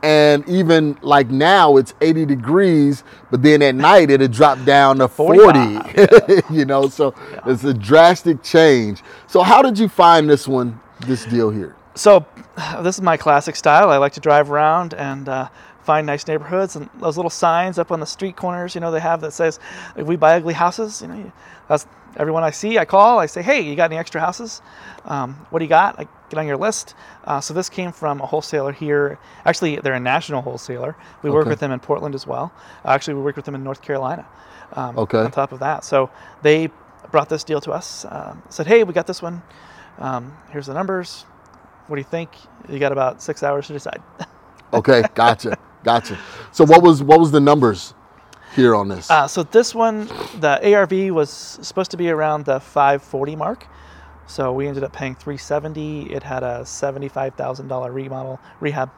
and 0.01 0.47
even 0.47 0.97
like 1.01 1.29
now 1.29 1.77
it's 1.77 1.93
80 1.99 2.25
degrees, 2.25 3.03
but 3.29 3.43
then 3.43 3.61
at 3.61 3.75
night 3.75 4.09
it'll 4.09 4.27
drop 4.27 4.63
down 4.63 4.97
to 4.99 5.07
40. 5.07 5.39
45, 5.39 6.43
you 6.51 6.65
know, 6.65 6.87
so 6.87 7.13
it's 7.45 7.63
a 7.63 7.73
drastic 7.73 8.41
change. 8.43 9.03
So 9.27 9.41
how 9.41 9.61
did 9.61 9.77
you 9.77 9.89
find 9.89 10.29
this 10.29 10.47
one, 10.47 10.79
this 11.05 11.25
deal 11.25 11.49
here? 11.49 11.75
So, 11.95 12.25
this 12.81 12.95
is 12.95 13.01
my 13.01 13.17
classic 13.17 13.55
style. 13.57 13.89
I 13.89 13.97
like 13.97 14.13
to 14.13 14.21
drive 14.21 14.49
around 14.49 14.93
and 14.93 15.27
uh, 15.27 15.49
find 15.89 16.05
nice 16.05 16.27
neighborhoods 16.27 16.75
and 16.75 16.87
those 16.99 17.17
little 17.17 17.31
signs 17.31 17.79
up 17.79 17.91
on 17.91 17.99
the 17.99 18.05
street 18.05 18.35
corners. 18.35 18.75
You 18.75 18.81
know, 18.81 18.91
they 18.91 18.99
have 18.99 19.21
that 19.21 19.33
says, 19.33 19.59
"If 19.95 20.05
we 20.05 20.17
buy 20.17 20.35
ugly 20.35 20.53
houses," 20.53 21.01
you 21.01 21.07
know, 21.07 21.31
that's 21.67 21.87
everyone 22.15 22.43
I 22.43 22.51
see. 22.51 22.77
I 22.77 22.85
call. 22.85 23.17
I 23.17 23.25
say, 23.25 23.41
"Hey, 23.41 23.61
you 23.61 23.75
got 23.75 23.89
any 23.91 23.97
extra 23.97 24.21
houses? 24.21 24.61
Um, 25.05 25.47
what 25.49 25.57
do 25.59 25.65
you 25.65 25.69
got? 25.69 25.99
I 25.99 26.07
get 26.29 26.37
on 26.37 26.45
your 26.45 26.57
list." 26.57 26.93
Uh, 27.25 27.41
so 27.41 27.55
this 27.55 27.69
came 27.69 27.91
from 27.91 28.21
a 28.21 28.27
wholesaler 28.27 28.71
here. 28.71 29.17
Actually, 29.45 29.77
they're 29.77 29.95
a 29.95 29.99
national 30.15 30.43
wholesaler. 30.43 30.95
We 31.23 31.31
work 31.31 31.47
with 31.47 31.59
them 31.59 31.71
in 31.71 31.79
Portland 31.79 32.13
as 32.13 32.27
well. 32.27 32.51
Actually, 32.85 33.15
we 33.15 33.23
work 33.23 33.35
with 33.35 33.45
them 33.45 33.55
in 33.55 33.63
North 33.63 33.81
Carolina. 33.81 34.27
Um, 34.73 34.95
Okay. 34.95 35.23
On 35.23 35.31
top 35.31 35.51
of 35.51 35.59
that, 35.59 35.83
so 35.83 36.11
they 36.43 36.69
brought 37.09 37.29
this 37.29 37.43
deal 37.43 37.61
to 37.61 37.71
us. 37.71 38.05
Um, 38.07 38.43
said, 38.49 38.67
"Hey, 38.67 38.83
we 38.83 38.93
got 38.93 39.07
this 39.07 39.23
one. 39.23 39.41
Um, 39.97 40.37
here's 40.51 40.67
the 40.67 40.75
numbers. 40.75 41.25
What 41.87 41.95
do 41.95 42.01
you 42.01 42.11
think? 42.17 42.29
You 42.69 42.77
got 42.77 42.91
about 42.91 43.23
six 43.23 43.41
hours 43.41 43.65
to 43.67 43.73
decide. 43.73 44.03
Okay, 44.71 45.01
gotcha, 45.15 45.57
gotcha. 45.83 46.17
So 46.51 46.65
what 46.65 46.81
was 46.83 47.01
what 47.03 47.19
was 47.19 47.31
the 47.31 47.39
numbers 47.39 47.93
here 48.55 48.75
on 48.75 48.87
this? 48.87 49.09
Uh, 49.09 49.27
so 49.27 49.43
this 49.43 49.75
one, 49.75 50.07
the 50.39 50.73
ARV 50.73 51.13
was 51.13 51.29
supposed 51.29 51.91
to 51.91 51.97
be 51.97 52.09
around 52.09 52.45
the 52.45 52.59
540 52.59 53.35
mark. 53.35 53.67
So 54.27 54.53
we 54.53 54.67
ended 54.67 54.83
up 54.83 54.93
paying 54.93 55.15
370. 55.15 56.13
It 56.13 56.21
had 56.21 56.43
a 56.43 56.61
$75,000 56.61 57.93
remodel 57.93 58.39
rehab. 58.59 58.91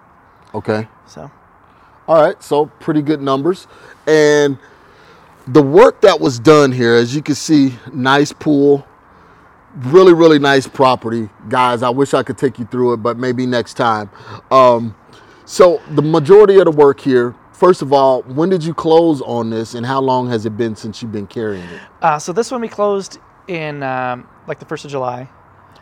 okay. 0.53 0.87
So 1.07 1.31
All 2.07 2.21
right, 2.21 2.41
so 2.43 2.65
pretty 2.65 3.01
good 3.01 3.21
numbers. 3.21 3.67
And 4.07 4.57
the 5.47 5.61
work 5.61 6.01
that 6.01 6.19
was 6.19 6.37
done 6.39 6.71
here, 6.71 6.95
as 6.95 7.15
you 7.15 7.21
can 7.21 7.35
see, 7.35 7.75
nice 7.93 8.33
pool, 8.33 8.85
really, 9.75 10.13
really 10.13 10.39
nice 10.39 10.67
property. 10.67 11.29
Guys, 11.47 11.81
I 11.81 11.89
wish 11.89 12.13
I 12.13 12.23
could 12.23 12.37
take 12.37 12.59
you 12.59 12.65
through 12.65 12.93
it, 12.93 12.97
but 12.97 13.17
maybe 13.17 13.45
next 13.45 13.75
time. 13.75 14.09
Um, 14.51 14.95
so, 15.51 15.81
the 15.91 16.01
majority 16.01 16.59
of 16.59 16.63
the 16.63 16.71
work 16.71 17.01
here, 17.01 17.35
first 17.51 17.81
of 17.81 17.91
all, 17.91 18.21
when 18.21 18.47
did 18.47 18.63
you 18.63 18.73
close 18.73 19.21
on 19.23 19.49
this 19.49 19.73
and 19.73 19.85
how 19.85 19.99
long 19.99 20.29
has 20.29 20.45
it 20.45 20.55
been 20.55 20.77
since 20.77 21.01
you've 21.01 21.11
been 21.11 21.27
carrying 21.27 21.65
it? 21.65 21.81
uh, 22.01 22.17
so 22.17 22.31
this 22.31 22.49
one 22.51 22.61
we 22.61 22.69
closed 22.69 23.19
in 23.49 23.83
um, 23.83 24.29
like 24.47 24.59
the 24.59 24.65
first 24.65 24.85
of 24.85 24.91
July. 24.91 25.27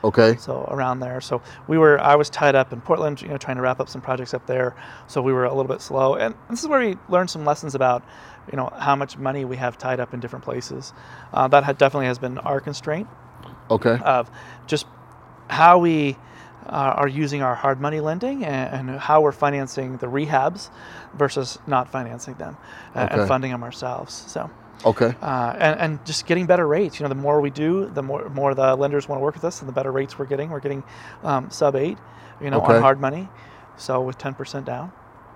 Okay, 0.04 0.38
so 0.38 0.66
around 0.72 1.02
there. 1.02 1.22
So 1.22 1.44
we 1.68 1.78
were, 1.78 2.02
I 2.02 2.16
was 2.16 2.32
tied 2.32 2.56
up 2.56 2.74
in 2.74 2.82
Portland, 2.82 3.22
you 3.22 3.28
know, 3.28 3.38
trying 3.38 3.58
to 3.58 3.62
wrap 3.62 3.80
up 3.80 3.90
some 3.90 4.02
projects 4.02 4.34
up 4.34 4.48
there. 4.48 4.76
So 5.06 5.22
we 5.22 5.34
were 5.34 5.46
a 5.46 5.54
little 5.54 5.72
bit 5.72 5.82
slow, 5.82 6.16
and 6.16 6.34
this 6.50 6.64
is 6.64 6.68
where 6.68 6.80
we 6.80 6.98
learned 7.08 7.30
some 7.30 7.46
lessons 7.46 7.76
about, 7.76 8.04
you 8.52 8.58
know, 8.58 8.74
how 8.76 8.96
much 8.96 9.20
money 9.20 9.46
we 9.46 9.58
have 9.58 9.78
tied 9.78 10.00
up 10.00 10.16
in 10.16 10.20
different 10.20 10.44
places. 10.44 10.94
Uh, 11.32 11.48
that 11.50 11.64
had, 11.64 11.78
definitely 11.78 12.08
has 12.08 12.18
been 12.18 12.40
our 12.40 12.60
constraint 12.60 13.08
okay, 13.70 14.00
of 14.04 14.32
just 14.66 14.88
how 15.48 15.78
we 15.78 16.18
are 16.68 17.08
using 17.08 17.42
our 17.42 17.56
hard 17.56 17.80
money 17.82 18.00
lending 18.00 18.46
and, 18.46 18.90
and 18.90 19.00
how 19.00 19.22
we're 19.22 19.32
financing 19.32 19.98
the 19.98 20.08
rehabs 20.08 20.70
versus 21.16 21.60
not 21.68 21.90
financing 21.92 22.36
them 22.36 22.58
uh, 22.96 23.02
Okay. 23.06 23.20
and 23.20 23.28
funding 23.28 23.52
them 23.52 23.64
ourselves. 23.64 24.14
So 24.28 24.50
okay, 24.86 25.16
uh, 25.22 25.56
and, 25.60 25.80
and 25.80 26.06
just 26.06 26.26
getting 26.28 26.46
better 26.46 26.68
rates. 26.68 27.00
You 27.00 27.04
know, 27.06 27.10
the 27.10 27.16
more 27.22 27.42
we 27.42 27.50
do, 27.50 27.86
the 27.94 28.04
more 28.04 28.30
more 28.30 28.54
the 28.56 28.76
lenders 28.76 29.08
want 29.10 29.20
to 29.20 29.24
work 29.24 29.36
with 29.36 29.46
us, 29.46 29.62
and 29.62 29.68
the 29.70 29.74
better 29.74 29.92
rates 29.92 30.20
we're 30.20 30.26
getting. 30.28 30.50
We're 30.50 30.60
getting 30.62 30.84
um, 31.24 31.50
sub 31.52 31.76
eight, 31.76 31.98
you 32.42 32.50
know, 32.50 32.58
Okay. 32.62 32.76
on 32.76 32.82
hard 32.82 33.00
money. 33.00 33.28
So 33.78 34.02
with 34.02 34.18
ten 34.18 34.34
percent 34.36 34.66
down. 34.66 34.92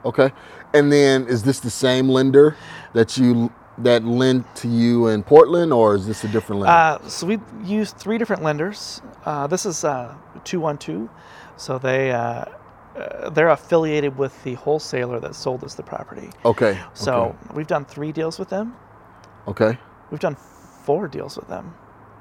okay. 0.06 0.32
And 0.74 0.92
then 0.92 1.28
is 1.28 1.44
this 1.44 1.60
the 1.60 1.70
same 1.70 2.10
lender 2.10 2.56
that 2.94 3.18
you 3.18 3.52
that 3.80 4.04
lent 4.06 4.56
to 4.58 4.68
you 4.68 5.08
in 5.08 5.24
Portland, 5.24 5.74
or 5.74 5.96
is 5.96 6.06
this 6.06 6.24
a 6.24 6.28
different 6.28 6.62
lender? 6.62 7.06
Uh, 7.06 7.08
so 7.08 7.28
we 7.28 7.40
used 7.64 7.98
three 7.98 8.18
different 8.18 8.44
lenders. 8.44 9.02
Uh, 9.26 9.48
this 9.48 9.66
is 9.66 9.84
two 10.44 10.60
one 10.60 10.78
two, 10.78 11.10
so 11.58 11.78
they. 11.78 12.12
Uh, 12.12 12.46
uh, 12.96 13.30
they're 13.32 13.50
affiliated 13.50 14.16
with 14.20 14.44
the 14.44 14.54
wholesaler 14.54 15.20
that 15.20 15.34
sold 15.34 15.64
us 15.64 15.74
the 15.74 15.82
property. 15.82 16.30
okay, 16.46 16.80
So 16.94 17.36
we've 17.54 17.66
done 17.66 17.86
three 17.86 18.12
deals 18.12 18.38
with 18.38 18.50
them. 18.50 18.76
okay. 19.48 19.66
okay. 19.66 19.80
We've 20.12 20.20
done 20.20 20.36
four 20.84 21.08
deals 21.08 21.36
with 21.36 21.48
them. 21.48 21.74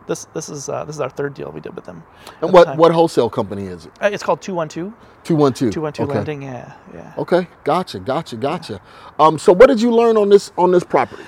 This 0.06 0.24
this 0.32 0.48
is 0.48 0.68
uh, 0.70 0.84
this 0.84 0.96
is 0.96 1.00
our 1.00 1.10
third 1.10 1.34
deal 1.34 1.50
we 1.52 1.60
did 1.60 1.74
with 1.76 1.84
them. 1.84 2.02
And 2.40 2.52
what 2.52 2.64
time. 2.64 2.78
what 2.78 2.90
wholesale 2.90 3.28
company 3.28 3.66
is 3.66 3.86
it? 3.86 3.92
Uh, 4.00 4.08
It's 4.10 4.22
called 4.22 4.40
two 4.40 4.54
one 4.54 4.68
two. 4.68 4.94
Two 5.24 5.36
one 5.36 5.52
two. 5.52 5.70
Two 5.70 5.82
one 5.82 5.92
two 5.92 6.04
okay. 6.04 6.14
lending. 6.14 6.42
Yeah, 6.42 6.72
yeah. 6.94 7.12
Okay, 7.18 7.46
gotcha, 7.64 8.00
gotcha, 8.00 8.36
gotcha. 8.36 8.80
Um, 9.18 9.38
so 9.38 9.52
what 9.52 9.66
did 9.68 9.80
you 9.80 9.92
learn 9.94 10.16
on 10.16 10.30
this 10.30 10.52
on 10.56 10.72
this 10.72 10.84
property? 10.84 11.22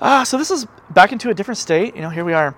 Ah, 0.00 0.22
so 0.22 0.38
this 0.38 0.50
is 0.50 0.66
back 0.90 1.12
into 1.12 1.30
a 1.30 1.34
different 1.34 1.58
state. 1.58 1.96
You 1.96 2.02
know, 2.02 2.10
here 2.10 2.24
we 2.24 2.32
are, 2.32 2.54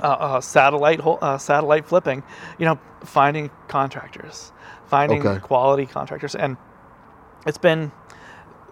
uh, 0.00 0.06
uh, 0.06 0.40
satellite 0.40 1.00
uh, 1.04 1.38
satellite 1.38 1.86
flipping. 1.86 2.22
You 2.58 2.66
know, 2.66 2.78
finding 3.04 3.50
contractors, 3.68 4.52
finding 4.86 5.26
Okay. 5.26 5.40
quality 5.40 5.86
contractors, 5.86 6.34
and 6.34 6.56
it's 7.46 7.58
been 7.58 7.90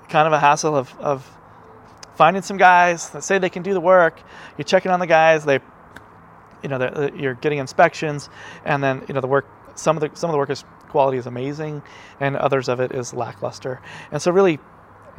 kind 0.08 0.26
of 0.26 0.32
a 0.32 0.38
hassle 0.38 0.76
of, 0.76 0.96
of 0.98 1.28
finding 2.14 2.42
some 2.42 2.56
guys 2.56 3.10
that 3.10 3.22
say 3.24 3.38
they 3.38 3.50
can 3.50 3.62
do 3.62 3.74
the 3.74 3.80
work. 3.80 4.20
You're 4.56 4.64
checking 4.64 4.92
on 4.92 5.00
the 5.00 5.06
guys. 5.06 5.44
They, 5.44 5.58
you 6.62 6.68
know, 6.68 7.10
you're 7.16 7.34
getting 7.34 7.58
inspections, 7.58 8.30
and 8.64 8.82
then 8.82 9.02
you 9.08 9.14
know 9.14 9.20
the 9.20 9.26
work. 9.28 9.46
Some 9.74 9.96
of 9.96 10.00
the 10.00 10.16
some 10.16 10.30
of 10.30 10.32
the 10.32 10.38
work 10.38 10.50
is 10.50 10.64
quality 10.90 11.18
is 11.18 11.26
amazing, 11.26 11.82
and 12.20 12.36
others 12.36 12.68
of 12.68 12.78
it 12.78 12.92
is 12.92 13.12
lackluster. 13.14 13.80
And 14.12 14.22
so 14.22 14.30
really, 14.30 14.60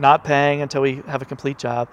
not 0.01 0.23
paying 0.25 0.61
until 0.61 0.81
we 0.81 0.97
have 1.07 1.21
a 1.21 1.25
complete 1.25 1.59
job, 1.59 1.89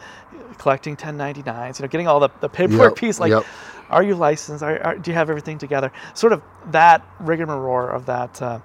collecting 0.59 0.97
1099s, 0.97 1.79
you 1.79 1.85
know, 1.85 1.89
getting 1.89 2.09
all 2.09 2.21
the, 2.21 2.31
the 2.41 2.49
paperwork 2.49 2.95
Yep, 2.95 2.97
piece 2.97 3.21
like, 3.21 3.31
yep. 3.31 3.45
are 3.91 4.03
you 4.03 4.17
licensed? 4.17 4.65
Are, 4.65 4.83
are, 4.83 4.99
do 4.99 5.11
you 5.11 5.17
have 5.17 5.31
everything 5.31 5.59
together? 5.59 5.93
Sort 6.15 6.33
of 6.33 6.43
that 6.73 7.07
rigmarole 7.21 7.91
of 7.91 8.07
that 8.07 8.43
uh, 8.43 8.61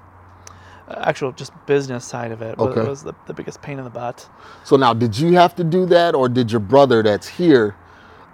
actual 0.89 1.31
just 1.33 1.53
business 1.67 2.05
side 2.05 2.31
of 2.31 2.41
it 2.41 2.57
was, 2.57 2.69
Okay. 2.71 2.81
was 2.81 3.03
the, 3.03 3.13
the 3.27 3.33
biggest 3.33 3.61
pain 3.61 3.77
in 3.77 3.83
the 3.83 3.91
butt. 3.91 4.27
So 4.63 4.77
now, 4.77 4.93
did 4.93 5.17
you 5.17 5.33
have 5.33 5.55
to 5.55 5.63
do 5.63 5.85
that, 5.87 6.15
or 6.15 6.29
did 6.29 6.51
your 6.51 6.61
brother 6.61 7.03
that's 7.03 7.27
here 7.27 7.75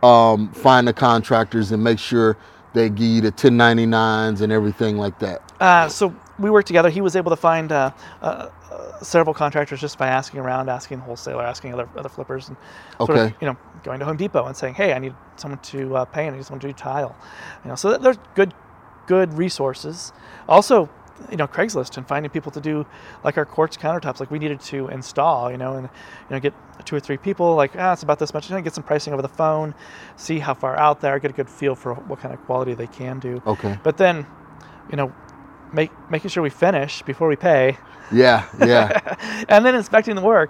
um, 0.04 0.50
find 0.54 0.88
the 0.88 0.94
contractors 0.94 1.72
and 1.72 1.84
make 1.84 2.00
sure 2.00 2.38
they 2.74 2.90
give 2.90 3.08
you 3.08 3.22
the 3.22 3.32
1099s 3.32 4.42
and 4.42 4.52
everything 4.54 4.98
like 4.98 5.20
that? 5.20 5.42
Uh, 5.60 5.90
so 5.90 6.16
we 6.40 6.50
worked 6.50 6.68
together. 6.68 6.90
He 6.90 7.02
was 7.02 7.16
able 7.16 7.32
to 7.32 7.36
find 7.38 7.72
uh, 7.72 7.92
uh, 8.22 8.50
several 9.02 9.34
contractors 9.34 9.80
just 9.82 9.98
by 9.98 10.08
asking 10.08 10.40
around, 10.40 10.70
asking 10.70 11.00
the 11.00 11.04
wholesaler, 11.04 11.44
asking 11.44 11.74
other 11.74 11.88
other 11.98 12.10
flippers, 12.10 12.50
and 12.50 12.58
sort 12.98 13.12
Okay. 13.12 13.26
of 13.28 13.34
you 13.42 13.48
know 13.48 13.58
going 13.84 14.00
to 14.00 14.06
Home 14.06 14.18
Depot 14.18 14.46
and 14.46 14.56
saying, 14.56 14.74
"Hey, 14.76 14.94
I 14.94 15.00
need 15.00 15.14
someone 15.38 15.60
to 15.60 15.96
uh, 15.98 16.06
paint. 16.06 16.34
I 16.34 16.38
need 16.38 16.46
someone 16.46 16.60
to 16.62 16.68
do 16.68 16.74
tile." 16.74 17.16
You 17.64 17.70
know, 17.70 17.76
so 17.76 17.98
there's 17.98 18.18
good 18.36 18.54
good 19.08 19.34
resources. 19.34 20.14
Also, 20.48 20.90
you 21.30 21.36
know, 21.38 21.48
Craigslist 21.48 21.98
and 21.98 22.08
finding 22.08 22.30
people 22.30 22.52
to 22.52 22.62
do 22.62 22.86
like 23.24 23.38
our 23.38 23.46
quartz 23.46 23.76
countertops. 23.76 24.20
Like 24.20 24.32
we 24.32 24.40
needed 24.40 24.60
to 24.62 24.88
install, 24.90 25.52
you 25.52 25.58
know, 25.58 25.74
and 25.74 25.84
you 26.30 26.36
know 26.36 26.40
get 26.40 26.54
two 26.86 26.96
or 26.96 27.00
three 27.00 27.18
people. 27.18 27.56
Like 27.56 27.72
ah, 27.78 27.94
it's 27.94 28.04
about 28.04 28.20
this 28.20 28.34
much. 28.34 28.50
Know, 28.50 28.62
get 28.62 28.74
some 28.74 28.84
pricing 28.84 29.14
over 29.14 29.22
the 29.22 29.28
phone, 29.28 29.74
see 30.16 30.40
how 30.40 30.54
far 30.54 30.78
out 30.78 31.02
there, 31.02 31.18
get 31.20 31.32
a 31.32 31.34
good 31.34 31.50
feel 31.50 31.76
for 31.76 31.94
what 31.94 32.20
kind 32.20 32.34
of 32.34 32.40
quality 32.46 32.74
they 32.74 32.88
can 32.88 33.20
do. 33.20 33.42
Okay. 33.46 33.78
But 33.84 33.98
then, 33.98 34.26
you 34.90 34.96
know, 34.98 35.14
make, 35.74 35.92
making 36.10 36.30
sure 36.30 36.44
we 36.44 36.50
finish 36.50 37.02
before 37.04 37.28
we 37.28 37.36
pay, 37.36 37.78
Yeah, 38.12 38.46
yeah. 38.66 39.46
and 39.50 39.66
then 39.66 39.76
inspecting 39.76 40.16
the 40.16 40.22
work, 40.22 40.50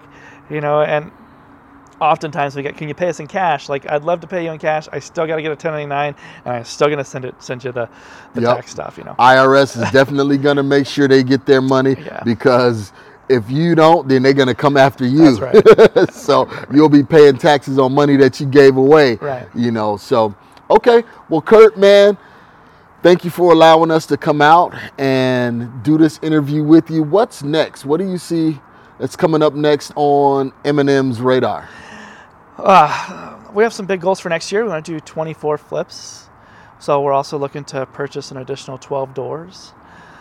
you 0.49 0.61
know, 0.61 0.81
and 0.81 1.11
oftentimes 2.01 2.55
we 2.55 2.63
get, 2.63 2.77
can 2.77 2.87
you 2.87 2.93
pay 2.93 3.09
us 3.09 3.19
in 3.19 3.27
cash? 3.27 3.67
Like, 3.69 3.89
I'd 3.91 4.03
love 4.03 4.21
to 4.21 4.27
pay 4.27 4.43
you 4.45 4.51
in 4.51 4.59
cash. 4.59 4.87
I 4.91 4.99
still 4.99 5.27
got 5.27 5.35
to 5.35 5.41
get 5.41 5.49
a 5.49 5.51
1099, 5.51 6.15
and 6.45 6.53
I'm 6.55 6.63
still 6.63 6.87
gonna 6.89 7.03
send 7.03 7.25
it, 7.25 7.35
send 7.43 7.63
you 7.63 7.71
the, 7.71 7.89
the 8.33 8.41
Yep. 8.41 8.55
tax 8.55 8.71
stuff. 8.71 8.97
You 8.97 9.03
know. 9.03 9.15
IRS 9.19 9.81
is 9.81 9.91
definitely 9.91 10.37
going 10.37 10.57
to 10.57 10.63
make 10.63 10.87
sure 10.87 11.07
they 11.07 11.23
get 11.23 11.45
their 11.45 11.61
money 11.61 11.95
Yeah. 11.99 12.21
because 12.23 12.93
if 13.27 13.49
you 13.51 13.75
don't, 13.75 14.07
then 14.07 14.23
they're 14.23 14.33
going 14.33 14.47
to 14.47 14.55
come 14.55 14.75
after 14.77 15.05
you. 15.05 15.35
That's 15.35 16.19
so 16.25 16.49
you'll 16.73 16.89
be 16.89 17.03
paying 17.03 17.37
taxes 17.37 17.77
on 17.77 17.93
money 17.93 18.15
that 18.17 18.39
you 18.39 18.47
gave 18.47 18.77
away. 18.77 19.15
Right. 19.15 19.47
You 19.53 19.71
know, 19.71 19.97
so 19.97 20.33
okay. 20.71 21.03
Well, 21.29 21.41
Kurt, 21.41 21.77
man, 21.77 22.17
thank 23.01 23.23
you 23.23 23.29
for 23.29 23.51
allowing 23.51 23.91
us 23.91 24.05
to 24.07 24.17
come 24.17 24.41
out 24.41 24.73
and 24.97 25.83
do 25.83 25.97
this 25.97 26.19
interview 26.21 26.63
with 26.63 26.89
you. 26.89 27.03
What's 27.03 27.43
next? 27.43 27.85
What 27.85 27.97
do 27.97 28.09
you 28.09 28.17
see 28.17 28.59
that's 28.99 29.15
coming 29.15 29.41
up 29.41 29.53
next 29.53 29.91
on 29.95 30.51
Eminem's 30.63 31.21
radar? 31.21 31.69
Uh, 32.57 33.37
we 33.53 33.63
have 33.63 33.73
some 33.73 33.85
big 33.85 34.01
goals 34.01 34.19
for 34.19 34.29
next 34.29 34.51
year. 34.51 34.63
We 34.63 34.69
want 34.69 34.85
to 34.85 34.91
do 34.91 34.99
24 34.99 35.57
flips. 35.57 36.29
So 36.79 37.01
we're 37.01 37.13
also 37.13 37.37
looking 37.37 37.63
to 37.65 37.85
purchase 37.85 38.31
an 38.31 38.37
additional 38.37 38.77
12 38.77 39.13
doors. 39.13 39.73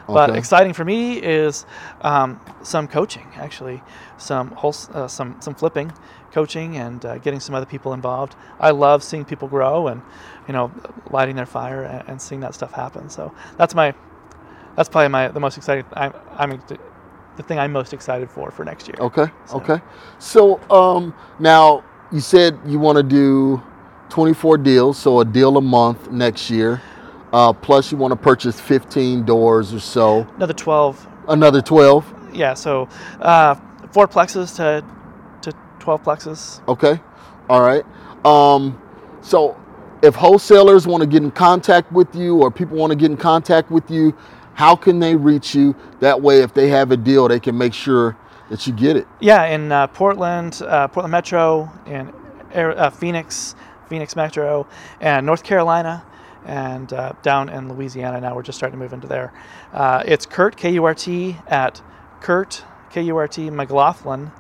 But 0.09 0.31
Okay. 0.31 0.39
exciting 0.39 0.73
for 0.73 0.85
me 0.85 1.19
is 1.19 1.67
um, 2.01 2.41
some 2.63 2.89
coaching, 2.89 3.27
actually, 3.37 3.83
some 4.17 4.49
whole, 4.53 4.75
uh, 4.95 5.07
some 5.07 5.37
some 5.41 5.55
flipping, 5.55 5.93
coaching, 6.33 6.77
and 6.79 7.05
uh, 7.05 7.19
getting 7.19 7.41
some 7.41 7.55
other 7.55 7.67
people 7.67 7.93
involved. 7.93 8.35
I 8.59 8.71
love 8.71 9.03
seeing 9.05 9.25
people 9.27 9.49
grow 9.49 9.89
and 9.89 10.01
you 10.47 10.55
know 10.55 10.71
lighting 11.11 11.37
their 11.37 11.47
fire 11.47 11.83
and, 11.85 12.09
and 12.09 12.23
seeing 12.23 12.41
that 12.41 12.55
stuff 12.55 12.73
happen. 12.73 13.11
So 13.11 13.33
that's 13.59 13.75
my 13.75 13.93
that's 14.77 14.89
probably 14.89 15.09
my 15.09 15.29
the 15.29 15.41
most 15.41 15.57
exciting. 15.59 15.85
I'm, 15.93 16.13
I'm 16.37 16.63
the 17.37 17.43
thing 17.43 17.59
I'm 17.59 17.73
most 17.73 17.93
excited 17.93 18.31
for 18.31 18.51
for 18.51 18.65
next 18.65 18.89
year. 18.89 18.97
Okay. 19.01 19.27
So- 19.45 19.57
Okay. 19.59 19.81
So 20.19 20.59
um, 20.71 21.15
now 21.39 21.85
you 22.11 22.21
said 22.21 22.59
you 22.65 22.79
want 22.79 22.97
to 22.97 23.03
do 23.03 23.63
24 24.09 24.57
deals, 24.59 24.97
so 24.99 25.21
a 25.21 25.25
deal 25.25 25.59
a 25.59 25.61
month 25.61 26.11
next 26.11 26.49
year. 26.51 26.81
Uh, 27.33 27.53
plus, 27.53 27.93
you 27.93 27.99
want 27.99 28.13
to 28.13 28.17
purchase 28.17 28.59
15 28.61 29.25
doors 29.25 29.73
or 29.75 29.81
so. 29.81 30.27
Another 30.37 30.55
12 30.55 31.07
Another 31.29 31.61
12. 31.61 32.31
yeah, 32.35 32.55
so 32.55 32.89
uh, 33.21 33.55
four 33.93 34.09
plexes 34.09 34.57
to 34.57 34.83
to 35.43 35.53
twelve 35.79 36.03
plexes. 36.03 36.67
Okay. 36.69 36.99
All 37.51 37.61
right. 37.61 37.85
Um, 38.25 38.81
so 39.21 39.55
if 40.03 40.15
wholesalers 40.15 40.87
want 40.87 41.03
to 41.03 41.07
get 41.07 41.23
in 41.23 41.31
contact 41.31 41.93
with 41.93 42.15
you 42.15 42.39
or 42.41 42.51
people 42.51 42.77
want 42.79 42.91
to 42.93 42.97
get 42.97 43.11
in 43.11 43.17
contact 43.19 43.71
with 43.71 43.91
you, 43.91 44.17
how 44.55 44.75
can 44.75 44.99
they 45.01 45.15
reach 45.17 45.55
you? 45.55 45.77
That 46.01 46.21
way, 46.23 46.41
if 46.41 46.55
they 46.55 46.69
have 46.69 46.91
a 46.93 46.97
deal, 46.97 47.29
they 47.29 47.41
can 47.41 47.57
make 47.59 47.75
sure 47.75 48.17
that 48.49 48.67
you 48.67 48.73
get 48.73 48.97
it. 48.97 49.07
Yeah, 49.21 49.45
in 49.45 49.71
uh, 49.71 49.87
Portland, 49.89 50.63
uh, 50.67 50.89
Portland 50.89 51.13
Metro, 51.13 51.71
and 51.87 52.11
uh, 52.55 52.89
Phoenix, 52.91 53.55
Phoenix 53.89 54.17
Metro, 54.17 54.67
and 55.03 55.27
North 55.27 55.43
Carolina, 55.45 56.05
and 56.49 56.93
uh, 56.93 57.13
down 57.23 57.49
in 57.49 57.69
Louisiana. 57.69 58.21
Now 58.21 58.35
we're 58.35 58.43
just 58.43 58.59
starting 58.59 58.79
to 58.79 58.83
move 58.83 58.93
into 58.93 59.07
there. 59.07 59.33
Uh, 59.73 60.03
it's 60.05 60.27
Kurt 60.27 60.57
K 60.57 60.73
U 60.73 60.85
R 60.85 60.95
T 60.95 61.37
at 61.47 61.81
Kurt 62.21 62.65
K 62.91 63.03
U 63.03 63.17
R 63.17 63.29
T 63.29 63.51
McLaughlin, 63.51 64.33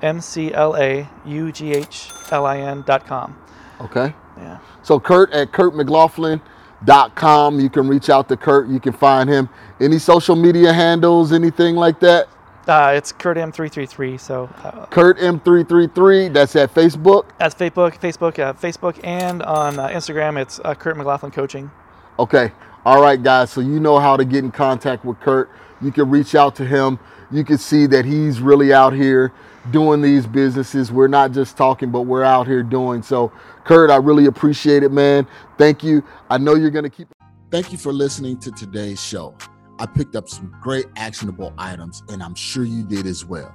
M 0.00 0.20
C 0.20 0.54
L 0.54 0.76
A 0.76 1.08
U 1.26 1.52
G 1.52 1.72
H 1.72 2.10
L 2.30 2.46
I 2.46 2.58
N 2.58 2.82
dot 2.86 3.06
com. 3.06 3.36
Okay. 3.80 4.14
Yeah. 4.38 4.58
So 4.82 4.98
Kurt 5.00 5.32
at 5.32 5.52
kurtmcLaughlin 5.52 6.40
dot 6.84 7.14
com. 7.14 7.58
You 7.58 7.68
can 7.68 7.88
reach 7.88 8.08
out 8.08 8.28
to 8.28 8.36
Kurt. 8.36 8.68
You 8.68 8.80
can 8.80 8.92
find 8.92 9.28
him. 9.28 9.48
Any 9.80 9.98
social 9.98 10.36
media 10.36 10.72
handles, 10.72 11.32
anything 11.32 11.74
like 11.74 12.00
that? 12.00 12.28
Uh, 12.66 12.92
it's 12.96 13.12
Kurt 13.12 13.36
M333. 13.36 14.18
So 14.18 14.50
uh, 14.64 14.86
Kurt 14.86 15.18
M333. 15.18 16.32
That's 16.32 16.56
at 16.56 16.74
Facebook. 16.74 17.26
that's 17.38 17.54
Facebook, 17.54 17.98
Facebook, 17.98 18.38
uh, 18.38 18.52
Facebook, 18.54 18.98
and 19.04 19.42
on 19.42 19.78
uh, 19.78 19.88
Instagram, 19.88 20.40
it's 20.40 20.60
uh, 20.64 20.74
Kurt 20.74 20.96
McLaughlin 20.96 21.30
Coaching. 21.30 21.70
Okay. 22.18 22.50
All 22.84 23.00
right, 23.00 23.22
guys. 23.22 23.50
So 23.50 23.60
you 23.60 23.80
know 23.80 23.98
how 23.98 24.16
to 24.16 24.24
get 24.24 24.44
in 24.44 24.50
contact 24.50 25.04
with 25.04 25.20
Kurt. 25.20 25.50
You 25.80 25.92
can 25.92 26.10
reach 26.10 26.34
out 26.34 26.56
to 26.56 26.64
him. 26.64 26.98
You 27.30 27.44
can 27.44 27.58
see 27.58 27.86
that 27.86 28.04
he's 28.04 28.40
really 28.40 28.72
out 28.72 28.92
here 28.92 29.32
doing 29.70 30.00
these 30.00 30.26
businesses. 30.26 30.92
We're 30.92 31.08
not 31.08 31.32
just 31.32 31.56
talking, 31.56 31.90
but 31.90 32.02
we're 32.02 32.22
out 32.22 32.46
here 32.46 32.62
doing. 32.62 33.02
So, 33.02 33.32
Kurt, 33.64 33.90
I 33.90 33.96
really 33.96 34.26
appreciate 34.26 34.84
it, 34.84 34.92
man. 34.92 35.26
Thank 35.58 35.82
you. 35.82 36.04
I 36.30 36.38
know 36.38 36.54
you're 36.54 36.70
going 36.70 36.84
to 36.84 36.90
keep. 36.90 37.08
Thank 37.50 37.72
you 37.72 37.78
for 37.78 37.92
listening 37.92 38.38
to 38.38 38.50
today's 38.52 39.02
show. 39.02 39.34
I 39.78 39.86
picked 39.86 40.16
up 40.16 40.28
some 40.28 40.54
great 40.62 40.86
actionable 40.96 41.52
items, 41.58 42.02
and 42.08 42.22
I'm 42.22 42.34
sure 42.34 42.64
you 42.64 42.84
did 42.84 43.06
as 43.06 43.24
well. 43.24 43.54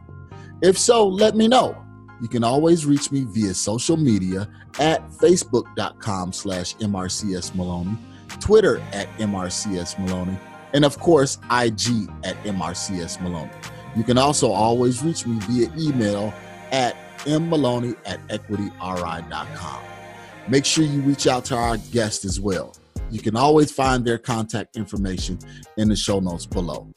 If 0.62 0.77
so, 0.77 1.07
let 1.07 1.36
me 1.36 1.47
know. 1.47 1.75
You 2.21 2.27
can 2.27 2.43
always 2.43 2.86
reach 2.86 3.12
me 3.12 3.25
via 3.27 3.53
social 3.53 3.97
media 3.97 4.47
at 4.79 5.10
facebook.com 5.10 6.34
slash 6.34 6.75
MRCS 6.75 7.55
Maloney, 7.55 7.97
Twitter 8.39 8.79
at 8.93 9.07
MRCS 9.17 9.97
Maloney, 9.97 10.38
and 10.73 10.86
of 10.86 10.99
course, 10.99 11.39
IG 11.49 12.10
at 12.23 12.36
MRCS 12.43 13.19
Maloney. 13.21 13.51
You 13.95 14.03
can 14.03 14.17
also 14.17 14.51
always 14.51 15.03
reach 15.03 15.25
me 15.25 15.39
via 15.41 15.71
email 15.77 16.34
at 16.71 16.95
mmaloney 17.25 17.95
at 18.05 18.25
equityri.com. 18.29 19.84
Make 20.47 20.65
sure 20.65 20.84
you 20.84 21.01
reach 21.01 21.27
out 21.27 21.45
to 21.45 21.55
our 21.55 21.77
guest 21.91 22.23
as 22.25 22.39
well. 22.39 22.75
You 23.12 23.19
can 23.19 23.36
always 23.36 23.71
find 23.71 24.06
their 24.06 24.17
contact 24.17 24.78
information 24.78 25.38
in 25.78 25.89
the 25.89 25.95
show 25.95 26.19
notes 26.19 26.45
below. 26.45 26.91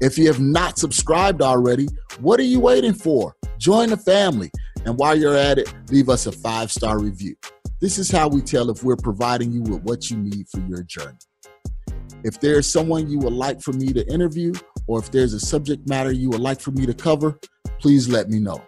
If 0.00 0.16
you 0.16 0.28
have 0.28 0.40
not 0.40 0.78
subscribed 0.78 1.42
already, 1.42 1.88
what 2.20 2.38
are 2.38 2.44
you 2.44 2.60
waiting 2.60 2.94
for? 2.94 3.34
Join 3.58 3.90
the 3.90 3.96
family. 3.96 4.50
And 4.84 4.96
while 4.96 5.18
you're 5.18 5.36
at 5.36 5.58
it, 5.58 5.74
leave 5.90 6.08
us 6.08 6.26
a 6.26 6.32
five 6.32 6.70
star 6.70 7.00
review. 7.00 7.34
This 7.80 7.98
is 7.98 8.10
how 8.10 8.28
we 8.28 8.40
tell 8.40 8.70
if 8.70 8.84
we're 8.84 8.96
providing 8.96 9.52
you 9.52 9.62
with 9.62 9.82
what 9.82 10.10
you 10.10 10.16
need 10.16 10.48
for 10.48 10.60
your 10.60 10.82
journey. 10.84 11.18
If 12.24 12.40
there's 12.40 12.70
someone 12.70 13.08
you 13.08 13.18
would 13.18 13.32
like 13.32 13.60
for 13.60 13.72
me 13.72 13.92
to 13.92 14.06
interview, 14.12 14.52
or 14.86 14.98
if 14.98 15.10
there's 15.10 15.34
a 15.34 15.40
subject 15.40 15.88
matter 15.88 16.10
you 16.10 16.30
would 16.30 16.40
like 16.40 16.60
for 16.60 16.70
me 16.70 16.86
to 16.86 16.94
cover, 16.94 17.38
please 17.80 18.08
let 18.08 18.28
me 18.28 18.38
know. 18.40 18.62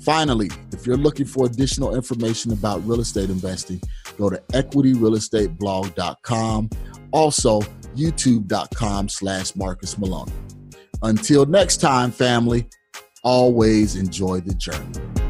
Finally, 0.00 0.50
if 0.72 0.86
you're 0.86 0.96
looking 0.96 1.26
for 1.26 1.44
additional 1.46 1.94
information 1.94 2.52
about 2.52 2.84
real 2.86 3.00
estate 3.00 3.30
investing, 3.30 3.80
go 4.18 4.28
to 4.30 4.36
equityrealestateblog.com. 4.52 6.70
Also, 7.12 7.60
youtube.com 7.96 9.08
slash 9.08 9.56
Marcus 9.56 9.98
Maloney. 9.98 10.32
Until 11.02 11.44
next 11.46 11.78
time, 11.78 12.10
family, 12.10 12.68
always 13.22 13.96
enjoy 13.96 14.40
the 14.40 14.54
journey. 14.54 15.29